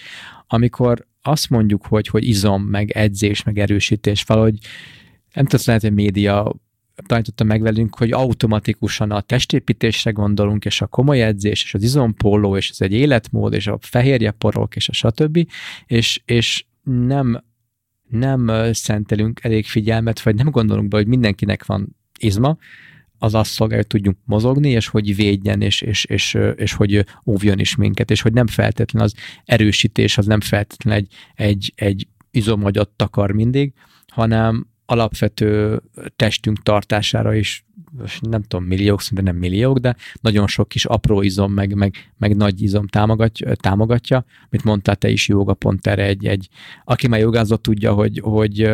[0.47, 4.57] amikor azt mondjuk, hogy, hogy izom, meg edzés, meg erősítés, valahogy
[5.33, 6.55] nem tudom, lehet, hogy média
[7.05, 12.57] tanította meg velünk, hogy automatikusan a testépítésre gondolunk, és a komoly edzés, és az izompóló,
[12.57, 15.47] és ez egy életmód, és a fehérje porok, és a stb.
[15.85, 17.43] És, és nem,
[18.09, 22.57] nem szentelünk elég figyelmet, vagy nem gondolunk be, hogy mindenkinek van izma,
[23.17, 27.59] az azt szolgálja, hogy tudjunk mozogni, és hogy védjen, és, és, és, és hogy óvjon
[27.59, 29.13] is minket, és hogy nem feltétlen az
[29.45, 33.73] erősítés, az nem feltétlen egy, egy, egy izomagyat takar mindig,
[34.07, 35.81] hanem alapvető
[36.15, 37.65] testünk tartására is
[38.19, 42.35] nem tudom, milliók, szinte nem milliók, de nagyon sok kis apró izom, meg, meg, meg
[42.35, 46.49] nagy izom támogatja, támogatja, mint mondtál te is joga pont erre egy, egy
[46.83, 48.69] aki már jogázott tudja, hogy hogy,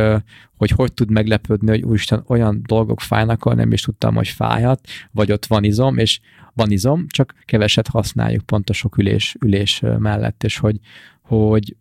[0.58, 4.88] hogy hogy tud meglepődni, hogy úristen, olyan dolgok fájnak, ahol nem is tudtam, hogy fájhat,
[5.12, 6.20] vagy ott van izom, és
[6.54, 10.80] van izom, csak keveset használjuk pont a sok ülés, ülés mellett, és hogy,
[11.22, 11.76] hogy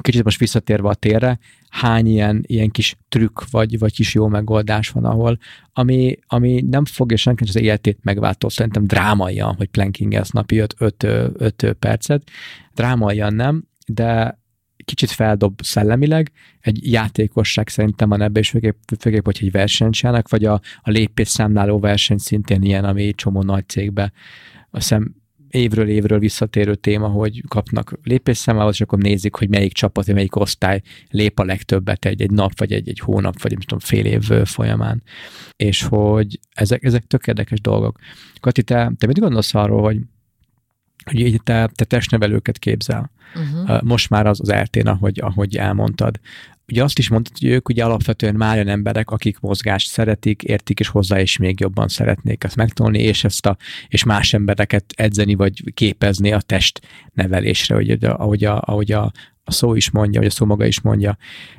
[0.00, 1.38] kicsit most visszatérve a térre,
[1.72, 5.38] hány ilyen, ilyen kis trükk vagy, vagy kis jó megoldás van, ahol,
[5.72, 9.68] ami, ami nem fogja senki az életét megváltoztatni, szerintem drámaian, hogy
[10.14, 12.30] ez napi 5 percet,
[12.74, 14.40] drámaian nem, de
[14.84, 20.28] kicsit feldob szellemileg, egy játékosság szerintem van ebbe, és főképp, főképp hogy egy versenyt csinálnak,
[20.28, 24.12] vagy a, a lépésszámláló verseny szintén ilyen, ami csomó nagy cégbe
[24.70, 25.14] azt hiszem
[25.54, 30.36] évről évről visszatérő téma, hogy kapnak lépésszámlához, és akkor nézik, hogy melyik csapat, vagy melyik
[30.36, 30.80] osztály
[31.10, 34.22] lép a legtöbbet egy, egy nap, vagy egy, egy hónap, vagy nem tudom, fél év
[34.44, 35.02] folyamán.
[35.56, 37.98] És hogy ezek, ezek tök érdekes dolgok.
[38.40, 39.98] Kati, te, te mit gondolsz arról, hogy
[41.04, 43.10] hogy így te, te testnevelőket képzel.
[43.34, 43.82] Uh-huh.
[43.82, 46.20] Most már az az eltén, ahogy, ahogy elmondtad
[46.72, 50.80] ugye azt is mondtad, hogy ők ugye alapvetően már olyan emberek, akik mozgást szeretik, értik,
[50.80, 53.56] és hozzá is még jobban szeretnék ezt megtanulni, és ezt a,
[53.88, 56.80] és más embereket edzeni, vagy képezni a test
[57.12, 59.12] nevelésre, ugye, ahogy, a, ahogy a,
[59.44, 61.16] a szó is mondja, vagy a szó maga is mondja.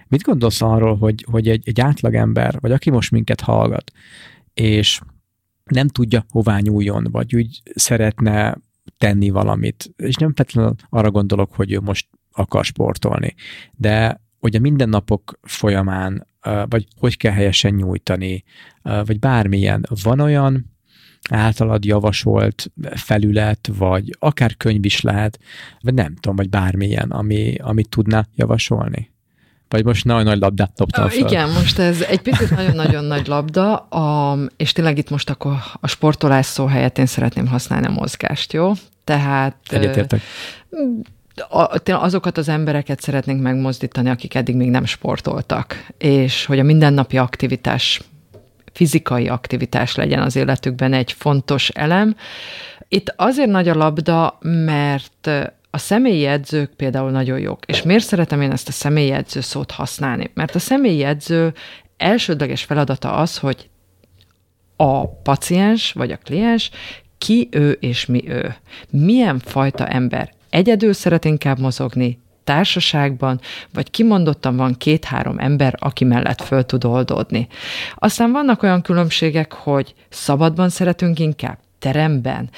[0.08, 3.92] Mit gondolsz arról, hogy, hogy egy, egy átlagember, vagy aki most minket hallgat,
[4.54, 5.00] és
[5.64, 8.58] nem tudja, hová nyúljon, vagy úgy szeretne
[8.98, 13.36] tenni valamit, és nem feltétlenül arra gondolok, hogy ő most akar sportolni,
[13.72, 16.28] de hogy a mindennapok folyamán,
[16.66, 18.44] vagy hogy kell helyesen nyújtani,
[18.82, 20.72] vagy bármilyen, van olyan
[21.30, 25.40] általad javasolt felület, vagy akár könyv is lehet,
[25.82, 29.12] vagy nem tudom, vagy bármilyen, ami, amit tudná javasolni?
[29.70, 31.28] Vagy most nagyon nagy labdát dobtam fel.
[31.28, 35.88] Igen, most ez egy picit nagyon-nagyon nagy labda, a, és tényleg itt most akkor a
[35.88, 38.72] sportolás szó helyett én szeretném használni a mozgást, jó?
[39.04, 39.56] Tehát...
[39.70, 40.22] Egyetértek
[41.86, 48.02] azokat az embereket szeretnénk megmozdítani, akik eddig még nem sportoltak, és hogy a mindennapi aktivitás,
[48.74, 52.16] fizikai aktivitás legyen az életükben egy fontos elem.
[52.88, 55.30] Itt azért nagy a labda, mert
[55.70, 57.66] a személyi edzők például nagyon jók.
[57.66, 60.32] És miért szeretem én ezt a személyi edző szót használni?
[60.34, 61.54] Mert a személyi edző
[61.98, 63.70] elsődleges feladata az, hogy
[64.76, 66.70] a paciens vagy a kliens
[67.18, 68.56] ki ő és mi ő.
[68.90, 73.40] Milyen fajta ember egyedül szeret inkább mozogni, társaságban,
[73.74, 77.48] vagy kimondottan van két-három ember, aki mellett föl tud oldódni.
[77.96, 82.50] Aztán vannak olyan különbségek, hogy szabadban szeretünk inkább, teremben.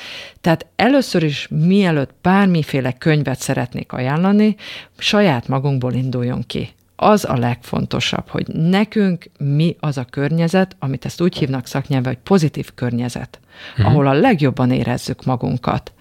[0.42, 4.56] Tehát először is, mielőtt bármiféle könyvet szeretnék ajánlani,
[4.98, 11.22] saját magunkból induljon ki az a legfontosabb, hogy nekünk mi az a környezet, amit ezt
[11.22, 13.40] úgy hívnak szaknyelven, hogy pozitív környezet,
[13.72, 13.86] uh-huh.
[13.86, 15.94] ahol a legjobban érezzük magunkat.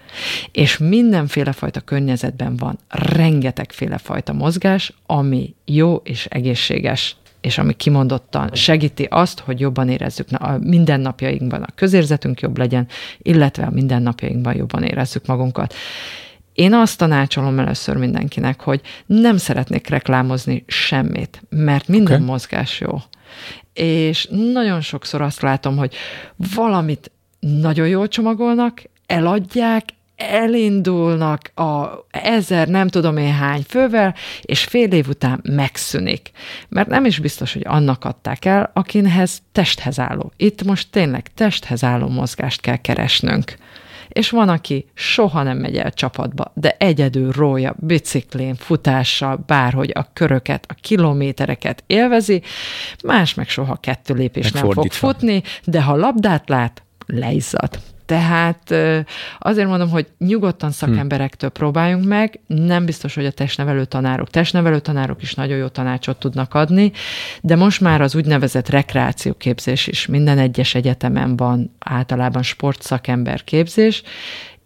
[0.53, 8.51] És mindenféle fajta környezetben van rengetegféle fajta mozgás, ami jó és egészséges és ami kimondottan
[8.53, 12.87] segíti azt, hogy jobban érezzük a mindennapjainkban, a közérzetünk jobb legyen,
[13.19, 15.75] illetve a mindennapjainkban jobban érezzük magunkat.
[16.55, 22.27] Én azt tanácsolom először mindenkinek, hogy nem szeretnék reklámozni semmit, mert minden okay.
[22.27, 22.99] mozgás jó.
[23.73, 25.95] És nagyon sokszor azt látom, hogy
[26.55, 29.85] valamit nagyon jól csomagolnak, eladják,
[30.17, 36.31] elindulnak a ezer nem tudom én hány fővel, és fél év után megszűnik.
[36.69, 40.33] Mert nem is biztos, hogy annak adták el, akihez testhez álló.
[40.37, 43.55] Itt most tényleg testhez álló mozgást kell keresnünk
[44.15, 50.13] és van, aki soha nem megy el csapatba, de egyedül rója, biciklén, futással, bárhogy a
[50.13, 52.43] köröket, a kilométereket élvezi,
[53.05, 57.79] más meg soha kettő lépés nem fog futni, de ha labdát lát, leizzad.
[58.07, 58.75] Tehát
[59.39, 60.75] azért mondom, hogy nyugodtan hm.
[60.75, 64.31] szakemberektől próbáljunk meg, nem biztos, hogy a testnevelő tanárok.
[64.31, 66.93] Testnevelő tanárok is nagyon jó tanácsot tudnak adni,
[67.41, 74.03] de most már az úgynevezett rekreációképzés is minden egyes egyetemen van általában sportszakember képzés,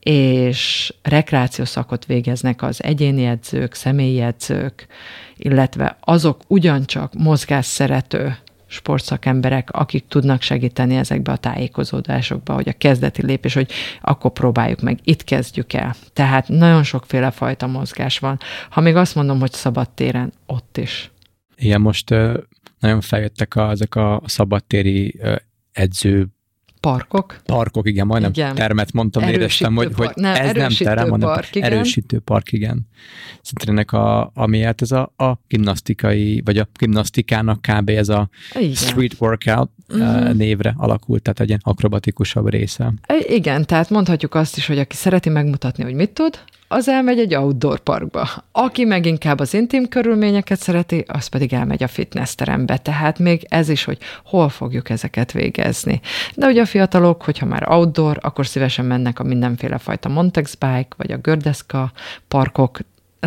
[0.00, 4.86] és rekreáció szakot végeznek az egyéni edzők, személyi edzők,
[5.36, 8.36] illetve azok ugyancsak mozgásszerető
[8.68, 14.98] sportszakemberek, akik tudnak segíteni ezekbe a tájékozódásokba, hogy a kezdeti lépés, hogy akkor próbáljuk meg,
[15.02, 15.94] itt kezdjük el.
[16.12, 18.38] Tehát nagyon sokféle fajta mozgás van.
[18.70, 21.10] Ha még azt mondom, hogy szabadtéren, ott is.
[21.56, 22.10] Igen, most
[22.78, 25.20] nagyon feljöttek a, ezek a szabadtéri
[25.72, 26.26] edző
[26.80, 27.40] Parkok.
[27.44, 28.54] Parkok, igen, majdnem igen.
[28.54, 31.72] termet mondtam, éreztem, hogy, hogy nem, ez nem terem, hanem park, igen.
[31.72, 32.86] erősítő park, igen.
[33.42, 37.88] Szerintem ennek a, amiért ez a, a gimnasztikai, vagy a gimnasztikának kb.
[37.88, 38.74] ez a igen.
[38.74, 40.32] street workout uh-huh.
[40.32, 42.92] névre alakult, tehát egy ilyen akrobatikusabb része.
[43.28, 46.38] Igen, tehát mondhatjuk azt is, hogy aki szereti megmutatni, hogy mit tud,
[46.68, 48.28] az elmegy egy outdoor parkba.
[48.52, 52.76] Aki meg inkább az intim körülményeket szereti, az pedig elmegy a fitness terembe.
[52.76, 56.00] Tehát még ez is, hogy hol fogjuk ezeket végezni.
[56.34, 60.88] De ugye a fiatalok, hogyha már outdoor, akkor szívesen mennek a mindenféle fajta Montex bike,
[60.96, 61.92] vagy a gördeszka
[62.28, 62.78] parkok,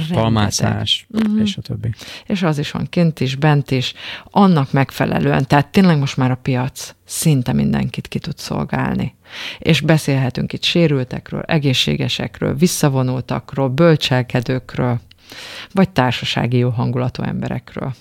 [0.09, 1.41] palmászás, uh-huh.
[1.41, 1.93] és a többi.
[2.25, 5.47] És az is van kint is, bent is, annak megfelelően.
[5.47, 9.15] Tehát tényleg most már a piac szinte mindenkit ki tud szolgálni.
[9.59, 14.99] És beszélhetünk itt sérültekről, egészségesekről, visszavonultakról, bölcselkedőkről,
[15.71, 17.93] vagy társasági jó hangulatú emberekről.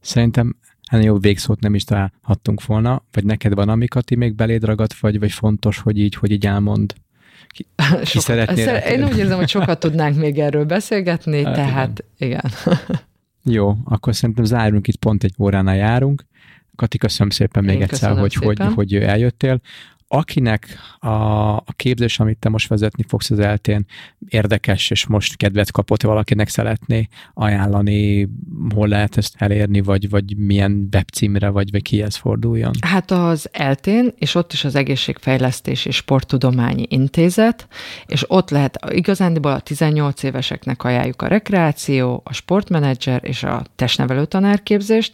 [0.00, 0.56] Szerintem
[0.90, 5.18] ennél jobb végszót nem is találhattunk volna, vagy neked van, amiket még beléd ragad, vagy,
[5.18, 6.94] vagy fontos, hogy így, hogy így elmond?
[7.52, 7.66] Ki,
[8.10, 8.64] ki szeretnél?
[8.64, 12.40] Szer- én úgy érzem, hogy sokat tudnánk még erről beszélgetni, hát tehát igen.
[12.64, 12.78] igen.
[13.56, 16.24] Jó, akkor szerintem zárunk itt pont egy óránál járunk.
[16.76, 18.66] Kati, köszönöm szépen még Én egyszer, hogy, szépen.
[18.66, 19.60] hogy, hogy eljöttél
[20.12, 20.66] akinek
[20.98, 21.08] a,
[21.56, 23.86] a képzés, amit te most vezetni fogsz az eltén,
[24.28, 28.28] érdekes, és most kedvet kapott, valakinek szeretné ajánlani,
[28.74, 32.72] hol lehet ezt elérni, vagy, vagy milyen webcímre, vagy, vagy kihez forduljon?
[32.80, 37.68] Hát az eltén, és ott is az Egészségfejlesztés és Sporttudományi Intézet,
[38.06, 44.24] és ott lehet igazándiból a 18 éveseknek ajánljuk a rekreáció, a sportmenedzser és a testnevelő
[44.24, 45.12] tanárképzést,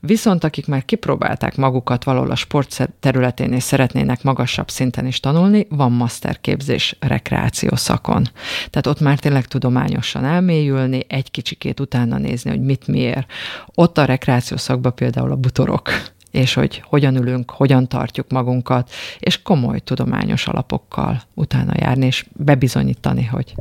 [0.00, 5.66] viszont akik már kipróbálták magukat valahol a sport területén és szeretnének magasabb szinten is tanulni,
[5.68, 8.28] van masterképzés rekreáció szakon.
[8.70, 13.32] Tehát ott már tényleg tudományosan elmélyülni, egy kicsikét utána nézni, hogy mit miért.
[13.74, 15.90] Ott a rekreáció szakban például a butorok
[16.30, 23.24] és hogy hogyan ülünk, hogyan tartjuk magunkat, és komoly tudományos alapokkal utána járni, és bebizonyítani,
[23.24, 23.54] hogy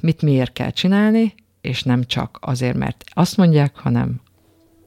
[0.00, 4.20] mit miért kell csinálni, és nem csak azért, mert azt mondják, hanem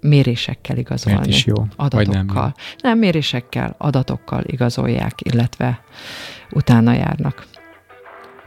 [0.01, 1.19] mérésekkel igazolni.
[1.19, 1.65] Miért is jó?
[1.75, 2.43] Adatokkal.
[2.43, 5.83] nem, nem, mérésekkel, adatokkal igazolják, illetve
[6.49, 7.45] utána járnak.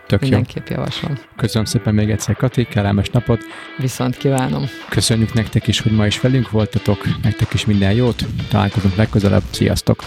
[0.07, 0.77] Tök Mindenképp jó.
[0.77, 1.19] javaslom.
[1.37, 3.41] Köszönöm szépen még egyszer, Kati, kellemes napot.
[3.79, 4.65] Viszont kívánom.
[4.89, 10.03] Köszönjük nektek is, hogy ma is velünk voltatok, nektek is minden jót, találkozunk legközelebb, sziasztok!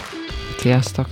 [0.58, 1.06] Sziasztok!